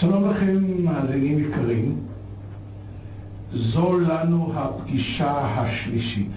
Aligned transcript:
שלום 0.00 0.30
לכם, 0.30 0.84
מאזינים 0.84 1.38
יקרים. 1.38 1.96
זו 3.52 3.98
לנו 3.98 4.52
הפגישה 4.54 5.30
השלישית. 5.30 6.30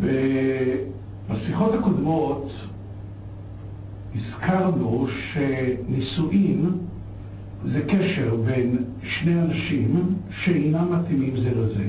ובשיחות 0.00 1.74
הקודמות 1.74 2.50
הזכרנו 4.16 5.06
שנישואין 5.32 6.70
זה 7.72 7.80
קשר 7.80 8.36
בין 8.46 8.84
שני 9.02 9.40
אנשים 9.40 10.14
שאינם 10.44 10.92
מתאימים 10.92 11.36
זה 11.36 11.50
לזה, 11.50 11.88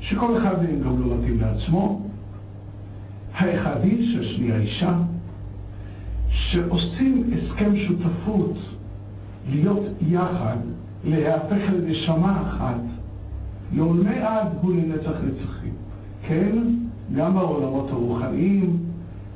שכל 0.00 0.38
אחד 0.38 0.62
מהם 0.62 0.80
גם 0.80 1.00
לא 1.00 1.16
מתאים 1.16 1.40
לעצמו, 1.40 2.06
האחד 3.34 3.84
איש, 3.84 4.16
השנייה 4.16 4.56
אישה, 4.56 4.94
שעושים 6.50 7.30
הסכם 7.32 7.72
שותפות 7.76 8.56
להיות 9.50 9.84
יחד, 10.08 10.56
להפך 11.04 11.72
לנשמה 11.72 12.42
אחת, 12.42 12.80
לעולמי 13.72 14.18
עד 14.18 14.46
הוא 14.62 14.74
לנצח 14.74 15.10
נצחים. 15.24 15.72
כן, 16.28 16.58
גם 17.14 17.34
בעולמות 17.34 17.90
הרוחניים, 17.90 18.76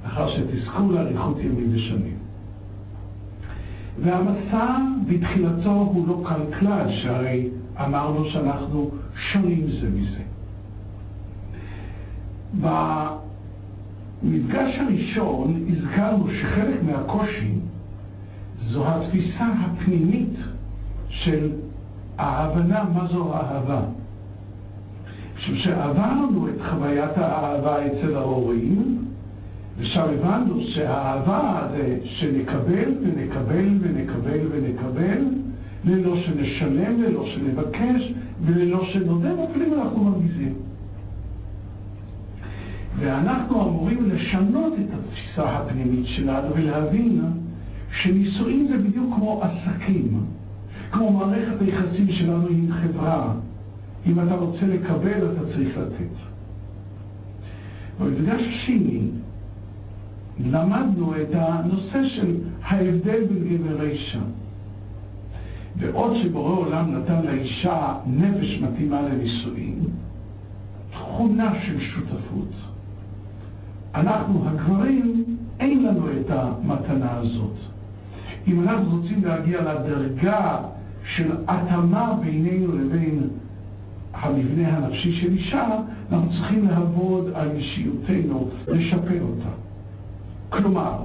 אחר 0.07 0.37
שתזכו 0.37 0.93
לאריכות 0.93 1.39
ימים 1.39 1.71
ושנים. 1.75 2.17
והמסע 4.03 4.77
בתחילתו 5.09 5.71
הוא 5.71 6.09
לא 6.09 6.23
קל 6.29 6.59
כלל, 6.59 7.03
שהרי 7.03 7.49
אמרנו 7.81 8.25
שאנחנו 8.31 8.91
שונים 9.33 9.67
זה 9.81 9.89
מזה. 9.91 10.25
במפגש 14.25 14.79
הראשון 14.79 15.65
הזכרנו 15.69 16.27
שחלק 16.41 16.83
מהקושי 16.83 17.53
זו 18.71 18.85
התפיסה 18.89 19.47
הפנימית 19.61 20.35
של 21.09 21.51
ההבנה 22.19 22.85
מה 22.95 23.07
זו 23.13 23.35
אהבה. 23.35 23.81
משום 25.37 25.57
שעברנו 25.57 26.49
את 26.49 26.61
חוויית 26.71 27.19
האהבה 27.19 27.87
אצל 27.87 28.17
ההורים, 28.17 28.99
ושם 29.79 30.01
הבנו 30.01 30.61
שהאהבה 30.61 31.69
זה 31.77 31.99
שנקבל 32.05 32.95
ונקבל 33.03 33.79
ונקבל 33.81 34.39
ונקבל, 34.51 35.25
ללא 35.85 36.17
שנשלם, 36.23 37.03
ללא 37.03 37.27
שנבקש, 37.27 38.13
וללא 38.45 38.85
שנודה, 38.85 39.31
אפילו 39.51 39.67
אם 39.67 39.81
אנחנו 39.81 40.05
מרגיזים. 40.05 40.55
ואנחנו 42.99 43.69
אמורים 43.69 44.11
לשנות 44.11 44.73
את 44.73 44.95
התפיסה 44.95 45.57
הפנימית 45.57 46.07
שלנו 46.07 46.55
ולהבין 46.55 47.23
שנישואים 48.03 48.69
זה 48.71 48.79
בדיוק 48.79 49.15
כמו 49.17 49.43
עסקים, 49.43 50.25
כמו 50.91 51.11
מערכת 51.11 51.61
היחסים 51.61 52.13
שלנו 52.13 52.47
עם 52.49 52.73
חברה. 52.73 53.35
אם 54.07 54.21
אתה 54.21 54.35
רוצה 54.35 54.67
לקבל, 54.67 55.33
אתה 55.33 55.53
צריך 55.55 55.79
לתת. 55.79 56.15
במפגש 58.01 58.41
השני 58.41 59.01
למדנו 60.41 61.15
את 61.17 61.29
הנושא 61.33 62.09
של 62.17 62.37
ההבדל 62.63 63.25
בין 63.25 63.59
גבר 63.59 63.83
לאישה. 63.83 64.21
בעוד 65.77 66.17
שבורא 66.23 66.51
עולם 66.51 66.95
נתן 66.95 67.27
לאישה 67.27 67.95
נפש 68.07 68.61
מתאימה 68.61 69.03
לנישואין, 69.03 69.75
תכונה 70.91 71.53
של 71.67 71.81
שותפות, 71.81 72.24
אנחנו 73.95 74.49
הגברים, 74.49 75.25
אין 75.61 75.85
לנו 75.85 76.07
את 76.11 76.31
המתנה 76.31 77.13
הזאת. 77.13 77.57
אם 78.47 78.63
אנחנו 78.63 78.97
רוצים 78.97 79.25
להגיע 79.25 79.61
לדרגה 79.61 80.59
של 81.17 81.33
התאמה 81.49 82.17
בינינו 82.25 82.79
לבין 82.79 83.29
המבנה 84.15 84.77
הנפשי 84.77 85.21
של 85.21 85.33
אישה, 85.33 85.69
אנחנו 86.13 86.29
צריכים 86.31 86.69
לעבוד 86.69 87.31
על 87.35 87.51
אישיותנו, 87.51 88.49
לשפר 88.69 89.23
אותה. 89.23 89.49
כלומר, 90.49 90.97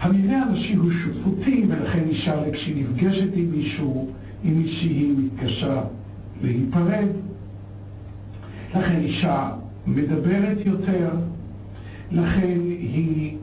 המבנה 0.00 0.42
הנשי 0.42 0.74
הוא 0.74 0.90
שותפותי, 1.04 1.64
ולכן 1.68 2.02
אישה 2.08 2.34
כשהיא 2.52 2.84
נפגשת 2.84 3.30
עם 3.34 3.50
מישהו, 3.50 4.08
עם 4.44 4.58
מישהי 4.58 4.88
היא 4.88 5.14
מתקשה 5.18 5.80
להיפרד. 6.42 7.08
לכן 8.70 9.00
אישה 9.00 9.50
מדברת 9.86 10.58
יותר, 10.66 11.10
לכן 12.12 12.58
היא 12.66 13.36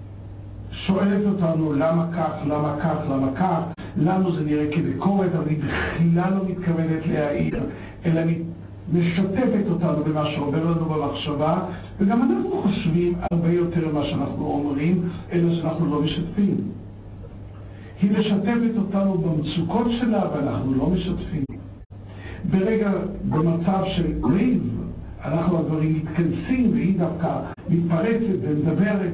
שואלת 0.72 1.26
אותנו 1.26 1.74
למה 1.74 2.08
כך, 2.18 2.32
למה 2.48 2.76
כך, 2.84 2.98
למה 3.10 3.32
כך, 3.36 3.62
לנו 3.98 4.36
זה 4.36 4.44
נראה 4.44 4.66
כביקורת, 4.72 5.36
אבל 5.36 5.48
היא 5.50 5.58
בכלל 5.58 6.34
לא 6.34 6.44
מתכוונת 6.50 7.08
להעיר, 7.08 7.60
אלא 8.06 8.22
משתפת 8.94 9.64
אותנו 9.70 10.04
במה 10.04 10.26
שעובר 10.32 10.72
לנו 10.72 10.86
במחשבה, 10.86 11.60
וגם 12.00 12.22
אנחנו 12.22 12.62
חושבים 12.62 13.14
הרבה 13.32 13.52
יותר 13.52 13.90
ממה 13.92 14.04
שאנחנו 14.06 14.46
אומרים, 14.46 15.10
אלא 15.32 15.56
שאנחנו 15.56 15.86
לא 15.86 16.02
משתפים. 16.02 16.58
היא 18.02 18.12
משתפת 18.12 18.78
אותנו 18.78 19.18
במצוקות 19.18 19.88
שלה, 20.00 20.24
ואנחנו 20.34 20.74
לא 20.76 20.90
משתפים. 20.90 21.44
ברגע, 22.52 22.92
במצב 23.30 23.84
של 23.96 24.14
ריב, 24.24 24.77
אנחנו 25.26 25.60
הדברים 25.60 25.96
מתכנסים, 25.96 26.72
והיא 26.74 27.00
דווקא 27.00 27.40
מתפרצת 27.70 28.36
ומדברת. 28.42 29.14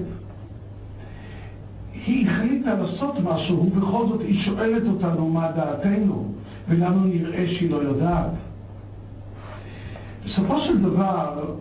היא 2.06 2.30
החליטה 2.30 2.74
לעשות 2.74 3.16
משהו, 3.24 3.66
ובכל 3.66 4.08
זאת 4.08 4.22
היא 4.22 4.44
שואלת 4.46 4.84
אותנו 4.88 5.30
מה 5.30 5.52
דעתנו, 5.52 6.34
ולנו 6.70 7.04
נראה 7.04 7.46
שהיא 7.48 7.72
לא 7.72 7.76
יודעת. 7.78 8.32
בסופו 10.26 10.60
של 10.62 10.82
דבר 10.82 11.56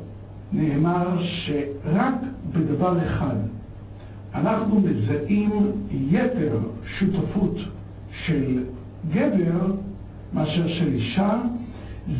נאמר 0.53 1.23
שרק 1.23 2.15
בדבר 2.53 3.07
אחד 3.07 3.37
אנחנו 4.35 4.81
מזהים 4.81 5.51
יתר 5.91 6.59
שותפות 6.99 7.55
של 8.27 8.65
גבר 9.11 9.73
מאשר 10.33 10.69
של 10.69 10.93
אישה, 10.93 11.41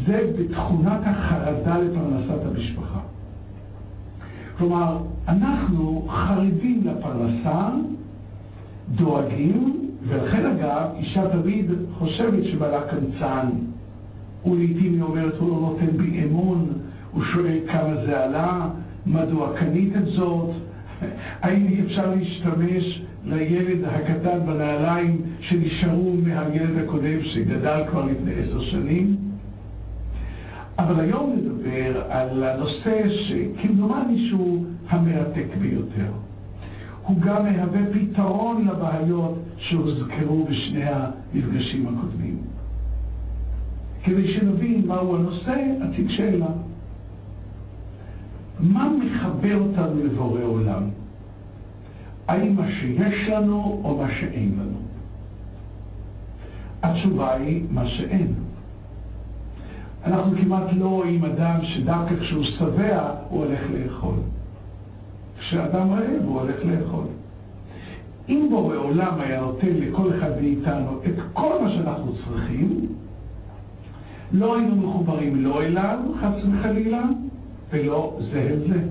זה 0.06 0.31
בתכונת 0.38 1.00
החרדה 1.04 1.78
לפרנסת 1.78 2.44
המשפחה. 2.44 3.00
כלומר, 4.59 4.98
אנחנו 5.28 6.09
חרדים 6.09 6.82
לפרנסה, 6.84 7.69
דואגים, 8.94 9.91
ולכן 10.09 10.47
אגב, 10.47 10.88
אישה 10.98 11.28
תמיד 11.28 11.71
חושבת 11.98 12.44
שבעלה 12.44 12.81
קמצן. 12.81 13.48
ולעיתים 14.47 14.92
היא 14.92 15.03
אומרת, 15.03 15.34
הוא 15.38 15.48
לא 15.48 15.60
נותן 15.60 15.97
בי 15.97 16.25
אמון, 16.25 16.69
הוא 17.12 17.22
שואל 17.32 17.59
כמה 17.66 17.94
זה 18.06 18.25
עלה, 18.25 18.69
מדוע 19.06 19.59
קניתם 19.59 20.04
זאת, 20.04 20.50
האם 21.42 21.66
אי 21.66 21.82
אפשר 21.87 22.15
להשתמש 22.15 23.03
לילד 23.25 23.84
הקטן 23.84 24.38
בנעליים 24.47 25.22
שנשארו 25.41 26.15
מהילד 26.25 26.78
הקודם 26.84 27.22
שגדל 27.22 27.82
כבר 27.91 28.04
לפני 28.06 28.32
עשר 28.32 28.60
שנים? 28.60 29.16
אבל 30.82 31.00
היום 31.00 31.37
נדבר 31.37 32.03
על 32.09 32.44
הנושא 32.44 33.03
שכמדומני 33.09 34.28
שהוא 34.28 34.65
המרתק 34.88 35.47
ביותר. 35.60 36.12
הוא 37.06 37.20
גם 37.20 37.44
מהווה 37.44 37.81
פתרון 37.93 38.69
לבעיות 38.69 39.38
שהוזכרו 39.56 40.44
בשני 40.44 40.84
המפגשים 40.84 41.87
הקודמים. 41.88 42.38
כדי 44.04 44.34
שנבין 44.34 44.87
מהו 44.87 45.16
הנושא, 45.16 45.56
אציג 45.84 46.10
שאלה. 46.10 46.47
מה 48.60 48.88
מחבר 48.88 49.59
אותנו 49.59 50.04
לבורא 50.04 50.42
עולם? 50.42 50.82
האם 52.28 52.56
מה 52.56 52.66
שיש 52.81 53.28
לנו 53.28 53.81
או 53.84 53.98
מה 53.98 54.09
שאין 54.21 54.53
לנו? 54.59 54.78
התשובה 56.83 57.34
היא 57.34 57.62
מה 57.71 57.89
שאין. 57.89 58.34
אנחנו 60.07 60.37
כמעט 60.37 60.66
לא 60.77 60.89
רואים 60.89 61.25
אדם 61.25 61.59
שדווקא 61.63 62.15
כשהוא 62.21 62.45
שבע 62.45 63.15
הוא 63.28 63.45
הולך 63.45 63.60
לאכול. 63.71 64.15
כשאדם 65.39 65.93
רעב 65.93 66.25
הוא 66.25 66.41
הולך 66.41 66.57
לאכול. 66.65 67.04
אם 68.28 68.47
בורא 68.51 68.77
עולם 68.77 69.21
היה 69.21 69.41
נותן 69.41 69.66
לכל 69.69 70.10
אחד 70.19 70.31
מאיתנו 70.41 70.99
את 71.07 71.15
כל 71.33 71.63
מה 71.63 71.71
שאנחנו 71.71 72.13
צריכים, 72.13 72.87
לא 74.33 74.57
היינו 74.57 74.77
מחוברים 74.77 75.45
לא 75.45 75.63
אליו, 75.63 75.99
חס 76.21 76.45
וחלילה, 76.53 77.03
ולא 77.71 78.19
זה 78.33 78.41
אל 78.41 78.59
זה. 78.69 78.83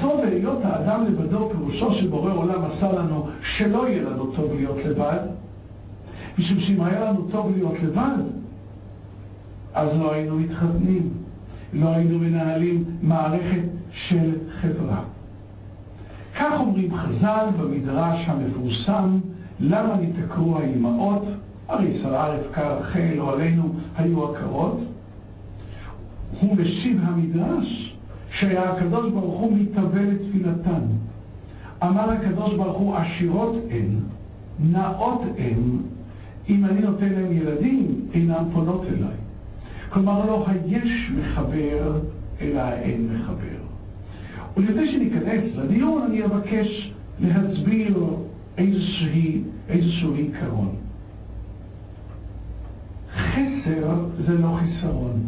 טוב 0.00 0.20
להיות 0.24 0.58
האדם 0.64 1.04
לבדו, 1.04 1.50
פירושו 1.50 1.94
שבורא 1.94 2.32
עולם 2.32 2.60
עשה 2.64 2.92
לנו 2.92 3.26
שלא 3.56 3.88
יהיה 3.88 4.02
לנו 4.02 4.26
טוב 4.26 4.54
להיות 4.54 4.76
לבד, 4.84 5.18
משום 6.38 6.60
שאם 6.60 6.82
היה 6.82 7.04
לנו 7.04 7.26
טוב 7.30 7.52
להיות 7.56 7.74
לבד, 7.82 8.22
אז 9.76 9.88
לא 9.98 10.12
היינו 10.12 10.38
מתחתנים, 10.38 11.08
לא 11.72 11.88
היינו 11.88 12.18
מנהלים 12.18 12.84
מערכת 13.02 13.62
של 14.08 14.32
חברה. 14.60 15.02
כך 16.38 16.52
אומרים 16.60 16.96
חז"ל 16.96 17.46
במדרש 17.58 18.20
המפורסם 18.26 19.18
למה 19.60 19.96
נתעקרו 20.00 20.58
האימהות? 20.58 21.22
הרי 21.68 21.98
שרה 22.02 22.28
רבקה 22.28 22.68
רחל 22.68 23.18
או 23.18 23.30
עלינו 23.30 23.72
היו 23.96 24.24
עקרות. 24.24 24.80
הוא 26.40 26.56
משיב 26.56 27.00
המדרש 27.02 27.96
שהיה 28.38 28.72
הקדוש 28.72 29.12
ברוך 29.12 29.40
הוא 29.40 29.56
מתאבל 29.56 30.06
לתפילתן. 30.10 30.82
אמר 31.82 32.10
הקדוש 32.10 32.54
ברוך 32.54 32.76
הוא 32.78 32.96
עשירות 32.96 33.56
הן, 33.70 33.88
נאות 34.72 35.22
הן, 35.38 35.60
אם 36.48 36.64
אני 36.64 36.80
נותן 36.80 37.08
להם 37.08 37.32
ילדים, 37.32 38.00
אינם 38.14 38.44
פונות 38.52 38.84
אליי. 38.84 39.25
כלומר, 39.96 40.26
לא 40.26 40.46
היש 40.46 41.10
מחבר, 41.18 42.00
אלא 42.40 42.60
האין 42.60 43.08
מחבר. 43.12 43.58
ולפני 44.56 44.92
שניכנס 44.92 45.56
לדיון, 45.56 46.02
אני 46.02 46.24
אבקש 46.24 46.92
להסביר 47.20 48.04
איזשהו 49.68 50.14
עיקרון. 50.14 50.74
חסר 53.12 54.04
זה 54.26 54.38
לא 54.38 54.58
חיסרון. 54.60 55.20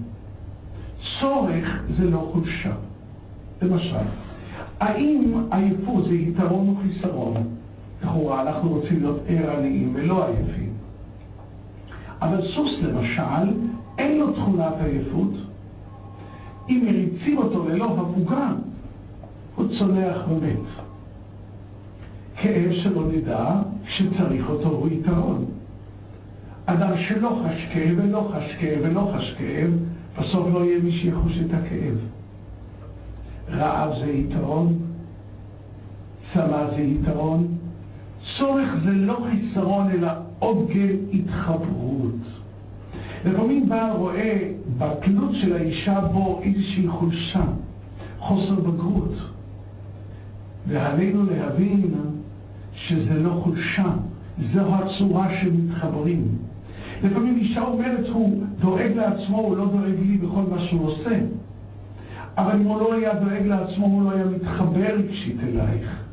צורך 1.21 1.83
זה 1.99 2.11
לא 2.11 2.31
חולשה. 2.33 2.73
למשל, 3.63 4.07
האם 4.81 5.35
עייפות 5.51 6.05
זה 6.05 6.15
יתרון 6.15 6.69
או 6.69 6.75
חיסרון? 6.83 7.35
לכאורה 8.03 8.43
אנחנו 8.43 8.71
רוצים 8.71 9.01
להיות 9.01 9.21
ערניים 9.29 9.93
ולא 9.95 10.27
עייפים. 10.27 10.73
אבל 12.23 12.41
סוס 12.55 12.71
למשל, 12.83 13.53
אין 13.99 14.19
לו 14.19 14.33
תכונת 14.33 14.75
עייפות. 14.85 15.33
אם 16.69 16.83
מריצים 16.87 17.39
אותו 17.39 17.69
ללא 17.69 17.97
הפוגה, 18.01 18.53
הוא 19.57 19.67
צונח 19.79 20.17
ומת. 20.29 20.89
כאב 22.37 22.73
שלא 22.83 23.03
נדע, 23.13 23.61
כשצריך 23.85 24.49
אותו 24.49 24.69
הוא 24.69 24.89
יתרון. 24.89 25.45
אדם 26.67 26.93
שלא 27.09 27.43
חש 27.45 27.67
כאב 27.73 27.95
ולא 27.97 28.31
חש 28.35 28.55
כאב 28.61 28.79
ולא 28.83 29.13
חש 29.17 29.35
כאב, 29.39 29.71
בסוף 30.19 30.47
לא 30.53 30.65
יהיה 30.65 30.79
מי 30.83 30.93
שיחוש 30.93 31.33
את 31.47 31.55
הכאב. 31.55 31.99
רעב 33.51 33.91
זה 34.01 34.11
יתרון, 34.11 34.79
צמא 36.33 36.71
זה 36.71 36.81
יתרון, 36.83 37.47
צורך 38.39 38.69
זה 38.85 38.91
לא 38.91 39.27
חיסרון 39.31 39.91
אלא 39.91 40.09
עוגן 40.39 40.97
התחברות. 41.13 42.08
לפעמים 43.25 43.69
בעל 43.69 43.91
רואה 43.91 44.51
בתלות 44.79 45.31
של 45.41 45.57
האישה 45.57 46.01
בו 46.01 46.41
איזושהי 46.43 46.89
חולשה, 46.89 47.45
חוסר 48.19 48.55
בגרות. 48.55 49.15
ועלינו 50.69 51.25
להבין 51.25 51.95
שזה 52.75 53.15
לא 53.15 53.41
חולשה, 53.43 53.93
זו 54.53 54.75
הצורה 54.75 55.29
שמתחברים. 55.41 56.25
לפעמים 57.03 57.37
אישה 57.37 57.63
אומרת, 57.63 58.09
הוא 58.09 58.45
דואג 58.61 58.93
לעצמו, 58.97 59.39
הוא 59.39 59.57
לא 59.57 59.67
דואג 59.67 59.99
לי 60.07 60.17
בכל 60.17 60.43
מה 60.51 60.67
שהוא 60.69 60.87
עושה. 60.87 61.21
אבל 62.37 62.57
אם 62.57 62.65
הוא 62.65 62.81
לא 62.81 62.95
היה 62.95 63.15
דואג 63.15 63.47
לעצמו, 63.47 63.87
הוא 63.87 64.03
לא 64.03 64.11
היה 64.11 64.25
מתחבר 64.25 64.95
רגשית 64.95 65.37
אלייך. 65.43 66.08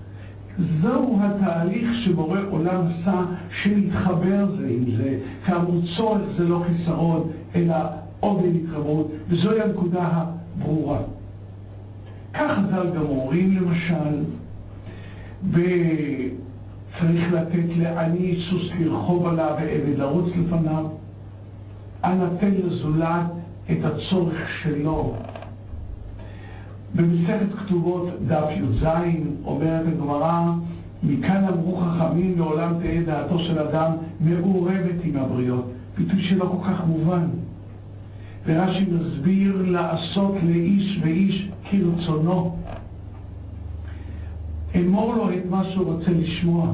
זהו 0.81 1.19
התהליך 1.21 1.89
שבורא 2.05 2.39
עולם 2.49 2.81
עשה, 2.87 3.21
שנתחבר 3.63 4.55
זה 4.59 4.67
עם 4.67 4.97
זה. 4.97 5.17
כאמור, 5.45 5.81
צורך 5.97 6.21
זה 6.37 6.43
לא 6.43 6.63
חיסרון, 6.67 7.29
אלא 7.55 7.75
עוגן 8.19 8.55
התחברות, 8.55 9.11
וזוהי 9.29 9.61
הנקודה 9.61 10.09
הברורה. 10.11 10.99
כך 12.33 12.51
חז"ל 12.57 12.89
גם 12.95 13.05
אומרים, 13.05 13.57
למשל, 13.57 14.23
וצריך 15.51 17.33
לתת 17.33 17.77
לעני 17.77 18.37
סוס 18.49 18.71
לרחוב 18.79 19.27
עליו 19.27 19.55
ועבד 19.61 19.97
לרוץ 19.97 20.25
לפניו. 20.35 20.85
אנא 22.03 22.25
תן 22.39 22.51
לזולת 22.51 23.25
את 23.71 23.77
הצורך 23.83 24.49
שלו. 24.63 25.15
במסכת 26.95 27.53
כתובות 27.57 28.09
דף 28.27 28.47
י"ז 28.51 28.85
אומרת 29.45 29.85
הגמרא, 29.87 30.51
מכאן 31.03 31.43
אמרו 31.43 31.77
חכמים 31.77 32.33
לעולם 32.37 32.73
תהא 32.81 33.01
דעתו 33.05 33.39
של 33.39 33.59
אדם 33.59 33.91
מעורבת 34.19 35.03
עם 35.03 35.15
הבריות. 35.17 35.71
ביטוי 35.97 36.23
שלא 36.29 36.45
כל 36.45 36.67
כך 36.69 36.87
מובן. 36.87 37.27
ורש"י 38.45 38.85
מסביר 38.91 39.65
לעשות 39.67 40.35
לאיש 40.43 40.99
ואיש 41.01 41.49
כרצונו. 41.63 42.55
אמור 44.75 45.15
לו 45.15 45.29
את 45.29 45.45
מה 45.49 45.63
שהוא 45.73 45.93
רוצה 45.93 46.11
לשמוע. 46.11 46.73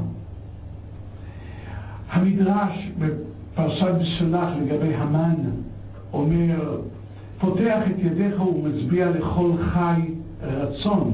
המדרש 2.11 2.89
בפרשת 2.99 3.93
בשלח 4.01 4.49
לגבי 4.61 4.95
המן 4.95 5.35
אומר, 6.13 6.77
פותח 7.41 7.81
את 7.91 7.99
ידיך 7.99 8.41
ומצביע 8.41 9.09
לכל 9.09 9.51
חי 9.73 10.01
רצון. 10.41 11.13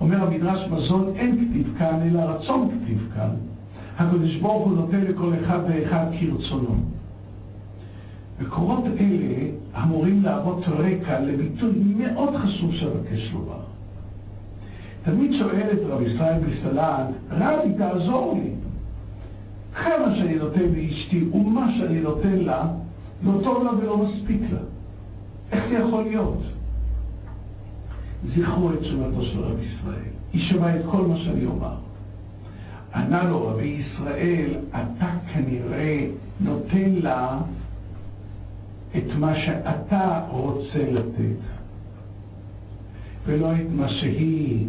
אומר 0.00 0.22
המדרש 0.22 0.68
מזון 0.70 1.12
אין 1.16 1.36
כתיב 1.36 1.74
כאן, 1.78 1.98
אלא 2.02 2.20
רצון 2.20 2.68
כתיב 2.68 3.08
כאן. 3.14 3.30
הקדוש 3.98 4.36
ברוך 4.36 4.66
הוא 4.66 4.76
נותן 4.76 5.00
לכל 5.00 5.32
אחד 5.40 5.58
ואחד 5.68 6.06
כרצונו. 6.20 6.74
מקורות 8.40 8.84
אלה 9.00 9.50
אמורים 9.82 10.22
להוות 10.22 10.64
רקע 10.68 11.20
לביטוי 11.20 11.70
מאוד 11.96 12.36
חשוב 12.36 12.74
שאבקש 12.74 13.30
לומר. 13.32 13.60
תמיד 15.04 15.32
שואל 15.38 15.68
את 15.72 15.78
רב 15.88 16.02
ישראל 16.02 16.38
בסלן, 16.38 17.04
רבי 17.30 17.72
תעזור 17.78 18.38
לי. 18.42 18.50
כמה 19.74 20.16
שאני 20.16 20.34
נותן 20.34 20.60
לאשתי 20.60 21.24
ומה 21.32 21.66
שאני 21.78 22.00
נותן 22.00 22.38
לה, 22.38 22.66
לא 23.24 23.32
טוב 23.44 23.64
לה 23.64 23.70
ולא 23.78 23.96
מספיק 23.96 24.40
לה. 24.52 24.71
איך 25.52 25.64
זה 25.68 25.74
יכול 25.74 26.02
להיות? 26.02 26.42
זכרו 28.36 28.72
את 28.72 28.78
תשובתו 28.78 29.22
של 29.22 29.40
רבי 29.40 29.62
ישראל. 29.62 30.12
היא 30.32 30.42
שמעה 30.50 30.76
את 30.76 30.84
כל 30.90 31.02
מה 31.06 31.18
שאני 31.18 31.46
אומר. 31.46 31.74
ענה 32.94 33.22
לו 33.22 33.48
רבי 33.48 33.82
ישראל, 33.82 34.54
אתה 34.70 35.10
כנראה 35.32 36.06
נותן 36.40 36.90
לה 37.02 37.38
את 38.96 39.16
מה 39.18 39.32
שאתה 39.36 40.26
רוצה 40.30 40.90
לתת, 40.90 41.40
ולא 43.26 43.54
את 43.54 43.70
מה 43.70 43.88
שהיא 43.88 44.68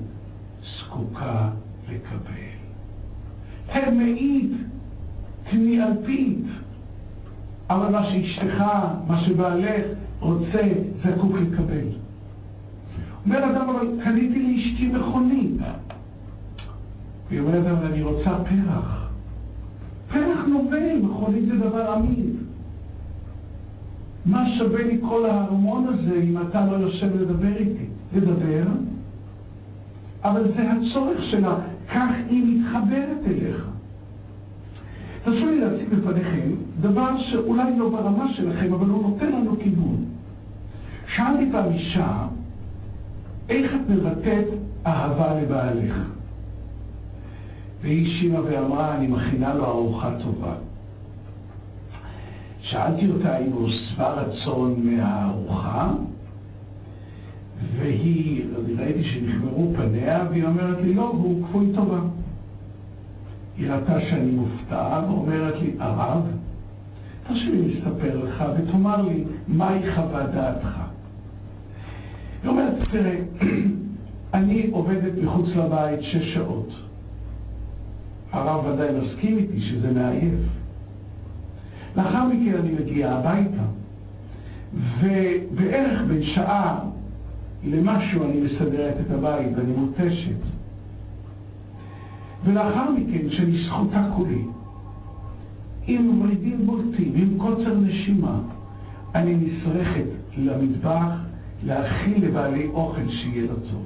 זקוקה 0.61 1.49
לקבל. 1.89 2.53
תני 5.49 5.83
אלפית, 5.83 6.45
אבל 7.69 7.89
מה 7.91 8.03
שאשתך, 8.11 8.63
מה 9.07 9.23
שבעלך 9.25 9.85
רוצה, 10.23 10.61
זקוק 11.03 11.31
לקבל. 11.35 11.87
אומר 13.25 13.51
אדם, 13.51 13.69
אבל 13.69 13.87
קניתי 14.03 14.39
לאשתי 14.39 14.87
מכונית. 14.87 15.61
היא 17.29 17.39
אומרת, 17.39 17.65
אבל 17.65 17.85
אני 17.85 18.03
רוצה 18.03 18.29
פרח. 18.29 19.09
פרח 20.11 20.45
נובל, 20.47 20.99
מכונית 21.01 21.45
זה 21.45 21.55
דבר 21.57 21.95
אמיד. 21.95 22.35
מה 24.25 24.45
שווה 24.57 24.83
לי 24.83 24.97
כל 25.01 25.25
ההרמון 25.25 25.87
הזה 25.87 26.21
אם 26.23 26.37
אתה 26.41 26.65
לא 26.65 26.75
יושב 26.75 27.21
לדבר 27.21 27.57
איתי? 27.57 27.85
לדבר, 28.15 28.63
אבל 30.23 30.43
זה 30.55 30.71
הצורך 30.71 31.23
שלה, 31.31 31.55
כך 31.93 32.09
היא 32.29 32.43
מתחברת 32.45 33.17
אליך. 33.27 33.67
תרשו 35.23 35.45
לי 35.45 35.59
להציג 35.59 35.89
בפניכם 35.89 36.49
דבר 36.81 37.21
שאולי 37.31 37.77
לא 37.77 37.89
ברמה 37.89 38.33
שלכם, 38.33 38.73
אבל 38.73 38.89
הוא 38.89 39.01
נותן 39.01 39.31
לנו 39.31 39.55
כיוון. 39.59 40.05
שאלתי 41.15 41.51
פעם 41.51 41.73
אישה, 41.73 42.27
איך 43.49 43.71
את 43.73 43.89
מבטאת 43.89 44.45
אהבה 44.87 45.41
לבעלך? 45.41 45.95
והיא 47.81 48.07
השיבה 48.07 48.39
ואמרה, 48.43 48.95
אני 48.95 49.07
מכינה 49.07 49.53
לו 49.53 49.65
ארוחה 49.65 50.11
טובה. 50.23 50.53
שאלתי 52.61 53.11
אותה 53.11 53.37
אם 53.37 53.51
הוא 53.51 53.69
שבע 53.69 54.09
רצון 54.09 54.75
מהארוחה, 54.83 55.91
והיא, 57.77 58.45
ראיתי 58.77 59.03
שנכמרו 59.03 59.73
פניה, 59.75 60.25
והיא 60.29 60.45
אומרת 60.45 60.81
לי, 60.81 60.93
לא, 60.93 61.01
והוא 61.01 61.47
כפוי 61.47 61.67
טובה. 61.75 61.99
היא 63.57 63.71
ראתה 63.71 64.01
שאני 64.01 64.31
מופתע, 64.31 65.01
ואומרת 65.07 65.61
לי, 65.61 65.71
הרב, 65.79 66.27
תרשי 67.27 67.51
לי 67.51 67.73
לספר 67.73 68.23
לך, 68.23 68.43
ותאמר 68.57 69.01
לי, 69.01 69.23
מהי 69.47 69.95
חוות 69.95 70.29
דעתך? 70.33 70.82
היא 72.43 72.49
אומרת, 72.49 72.73
תראה, 72.91 73.19
אני 74.33 74.67
עובדת 74.71 75.11
מחוץ 75.23 75.47
לבית 75.49 76.01
שש 76.01 76.33
שעות. 76.33 76.69
הרב 78.31 78.65
ודאי 78.65 78.87
מסכים 79.01 79.37
איתי 79.37 79.61
שזה 79.61 79.91
מעייף. 79.91 80.39
לאחר 81.97 82.25
מכן 82.25 82.55
אני 82.59 82.71
מגיע 82.71 83.11
הביתה, 83.11 83.63
ובערך 84.73 86.01
בין 86.07 86.23
שעה 86.23 86.79
למשהו 87.63 88.23
אני 88.23 88.41
מסדרת 88.41 88.95
את 89.05 89.11
הבית 89.11 89.47
ואני 89.55 89.73
מותשת. 89.77 90.35
ולאחר 92.43 92.91
מכן, 92.91 93.29
כשאני 93.29 93.63
שחוטה 93.63 94.09
כולי, 94.15 94.41
עם 95.87 96.21
ורידים 96.21 96.65
בולטים, 96.65 97.11
עם 97.15 97.37
קוצר 97.37 97.77
נשימה. 97.77 98.39
אני 99.15 99.35
נשרכת 99.35 100.05
למטבח 100.37 101.22
להכין 101.65 102.21
לבעלי 102.21 102.67
אוכל 102.67 103.09
שיהיה 103.09 103.47
טוב. 103.47 103.85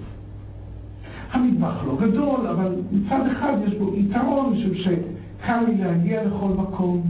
המטבח 1.32 1.84
לא 1.86 1.98
גדול, 2.02 2.48
אבל 2.48 2.76
מצד 2.92 3.20
אחד 3.32 3.54
יש 3.68 3.74
בו 3.74 3.96
יתרון, 3.96 4.54
משום 4.54 4.76
שקל 4.76 5.60
לי 5.68 5.78
להגיע 5.78 6.24
לכל 6.24 6.50
מקום. 6.50 7.02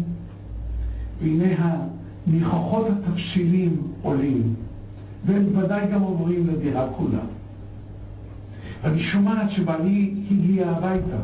והנה 1.21 1.75
הניחוחות 2.27 2.87
התבשילים 2.89 3.81
עולים, 4.01 4.53
והם 5.25 5.43
ודאי 5.57 5.87
גם 5.93 6.01
עוברים 6.01 6.47
לדירה 6.47 6.87
כולה. 6.97 7.19
ואני 8.83 9.03
שומעת 9.11 9.51
שבעלי 9.51 10.13
הגיע 10.31 10.69
הביתה. 10.69 11.17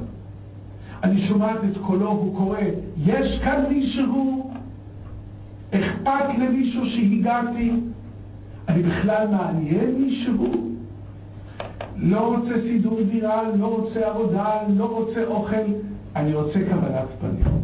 אני 1.03 1.27
שומעת 1.27 1.57
את 1.71 1.77
קולו, 1.85 2.11
הוא 2.11 2.37
קורא, 2.37 2.59
יש 2.97 3.39
כאן 3.43 3.63
מישהו? 3.69 4.51
אכפת 5.71 6.37
למישהו 6.39 6.85
שהגעתי? 6.85 7.71
אני 8.67 8.83
בכלל 8.83 9.27
מעניין 9.27 10.01
מישהו? 10.01 10.73
לא 11.97 12.35
רוצה 12.35 12.53
סידור 12.61 12.99
דירה, 13.11 13.41
לא 13.57 13.65
רוצה 13.65 14.09
עבודה, 14.09 14.61
לא 14.77 14.85
רוצה 14.85 15.23
אוכל, 15.25 15.55
אני 16.15 16.33
רוצה 16.33 16.59
קבלת 16.69 17.07
פנים. 17.19 17.63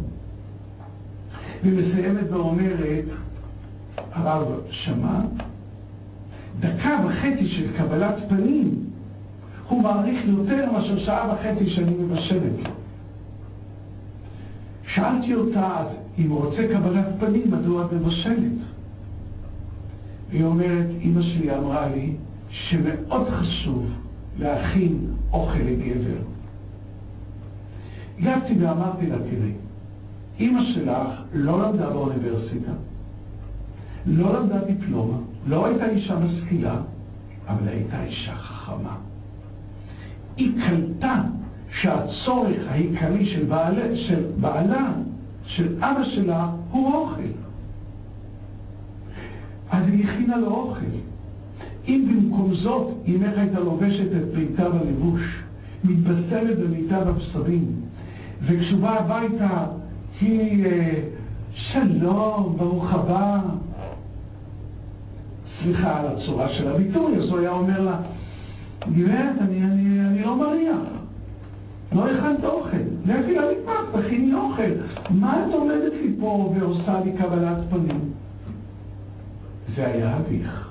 ומסיימת 1.64 2.30
ואומרת, 2.30 3.04
הרב 4.12 4.60
שמע, 4.70 5.20
דקה 6.60 6.98
וחצי 7.06 7.48
של 7.48 7.66
קבלת 7.78 8.14
פנים, 8.28 8.74
הוא 9.68 9.82
מעריך 9.82 10.18
יותר 10.26 10.72
מאשר 10.72 10.98
שעה 11.04 11.34
וחצי 11.34 11.70
שאני 11.70 11.94
מבשלת. 11.94 12.72
שאלתי 14.94 15.34
אותה, 15.34 15.76
אם 16.18 16.30
הוא 16.30 16.44
רוצה 16.44 16.62
קבלת 16.72 17.06
פנים, 17.20 17.50
מדוע 17.50 17.84
את 17.84 17.92
מבשלת? 17.92 18.69
היא 20.32 20.44
אומרת, 20.44 20.86
אמא 21.02 21.22
שלי 21.22 21.56
אמרה 21.56 21.88
לי 21.88 22.12
שמאוד 22.50 23.28
חשוב 23.30 23.86
להכין 24.38 24.98
אוכל 25.32 25.58
לגבר. 25.58 26.20
הגעתי 28.18 28.54
ואמרתי 28.58 29.06
לה, 29.06 29.16
תראי, 29.18 29.52
אמא 30.40 30.60
שלך 30.74 31.22
לא 31.32 31.62
למדה 31.62 31.90
באוניברסיטה, 31.90 32.72
לא 34.06 34.40
למדה 34.40 34.64
דיפלומה, 34.64 35.16
לא 35.46 35.66
הייתה 35.66 35.88
אישה 35.88 36.18
משכילה, 36.18 36.76
אבל 37.48 37.68
הייתה 37.68 38.02
אישה 38.02 38.34
חכמה. 38.34 38.96
היא 40.36 40.52
קלטה 40.68 41.22
שהצורך 41.80 42.62
העיקרי 42.68 43.26
של, 43.26 43.44
בעל, 43.44 43.74
של 44.08 44.24
בעלה, 44.40 44.92
של 45.46 45.76
אבא 45.76 46.04
שלה, 46.14 46.50
הוא 46.70 46.94
אוכל. 46.94 47.39
אז 49.70 49.84
היא 49.86 50.08
הכינה 50.08 50.36
לו 50.36 50.46
אוכל. 50.46 50.86
אם 51.88 52.04
במקום 52.08 52.54
זאת 52.54 52.88
אמך 53.08 53.38
הייתה 53.38 53.60
לובשת 53.60 54.08
את 54.16 54.36
מיטב 54.36 54.70
הלבוש, 54.74 55.22
מתבשמת 55.84 56.58
במיטב 56.58 57.08
הבשרים, 57.08 57.64
וכשהוא 58.42 58.80
בא 58.80 58.98
הביתה 58.98 59.66
היא 60.20 60.66
שלום, 61.54 62.54
ברוך 62.58 62.92
הבא. 62.92 63.40
סליחה 65.62 66.00
על 66.00 66.06
הצורה 66.06 66.48
של 66.48 66.68
הביטוי, 66.68 67.16
אז 67.16 67.28
הוא 67.28 67.38
היה 67.38 67.50
אומר 67.50 67.80
לה, 67.80 68.00
גברת, 68.88 69.34
אני, 69.40 69.62
אני, 69.64 70.00
אני 70.00 70.22
לא 70.22 70.36
מריח. 70.36 70.78
לא 71.92 72.10
הכנת 72.10 72.44
אוכל. 72.44 72.76
לכי 73.06 73.34
למטבח, 73.34 74.00
תכיני 74.00 74.34
אוכל. 74.34 74.72
מה 75.10 75.46
את 75.46 75.54
עומדת 75.54 75.92
לי 76.02 76.12
פה 76.20 76.54
ועושה 76.56 77.00
לי 77.04 77.12
קבלת 77.12 77.56
פנים? 77.70 78.00
זה 79.80 79.86
היה 79.86 80.16
אביך. 80.16 80.68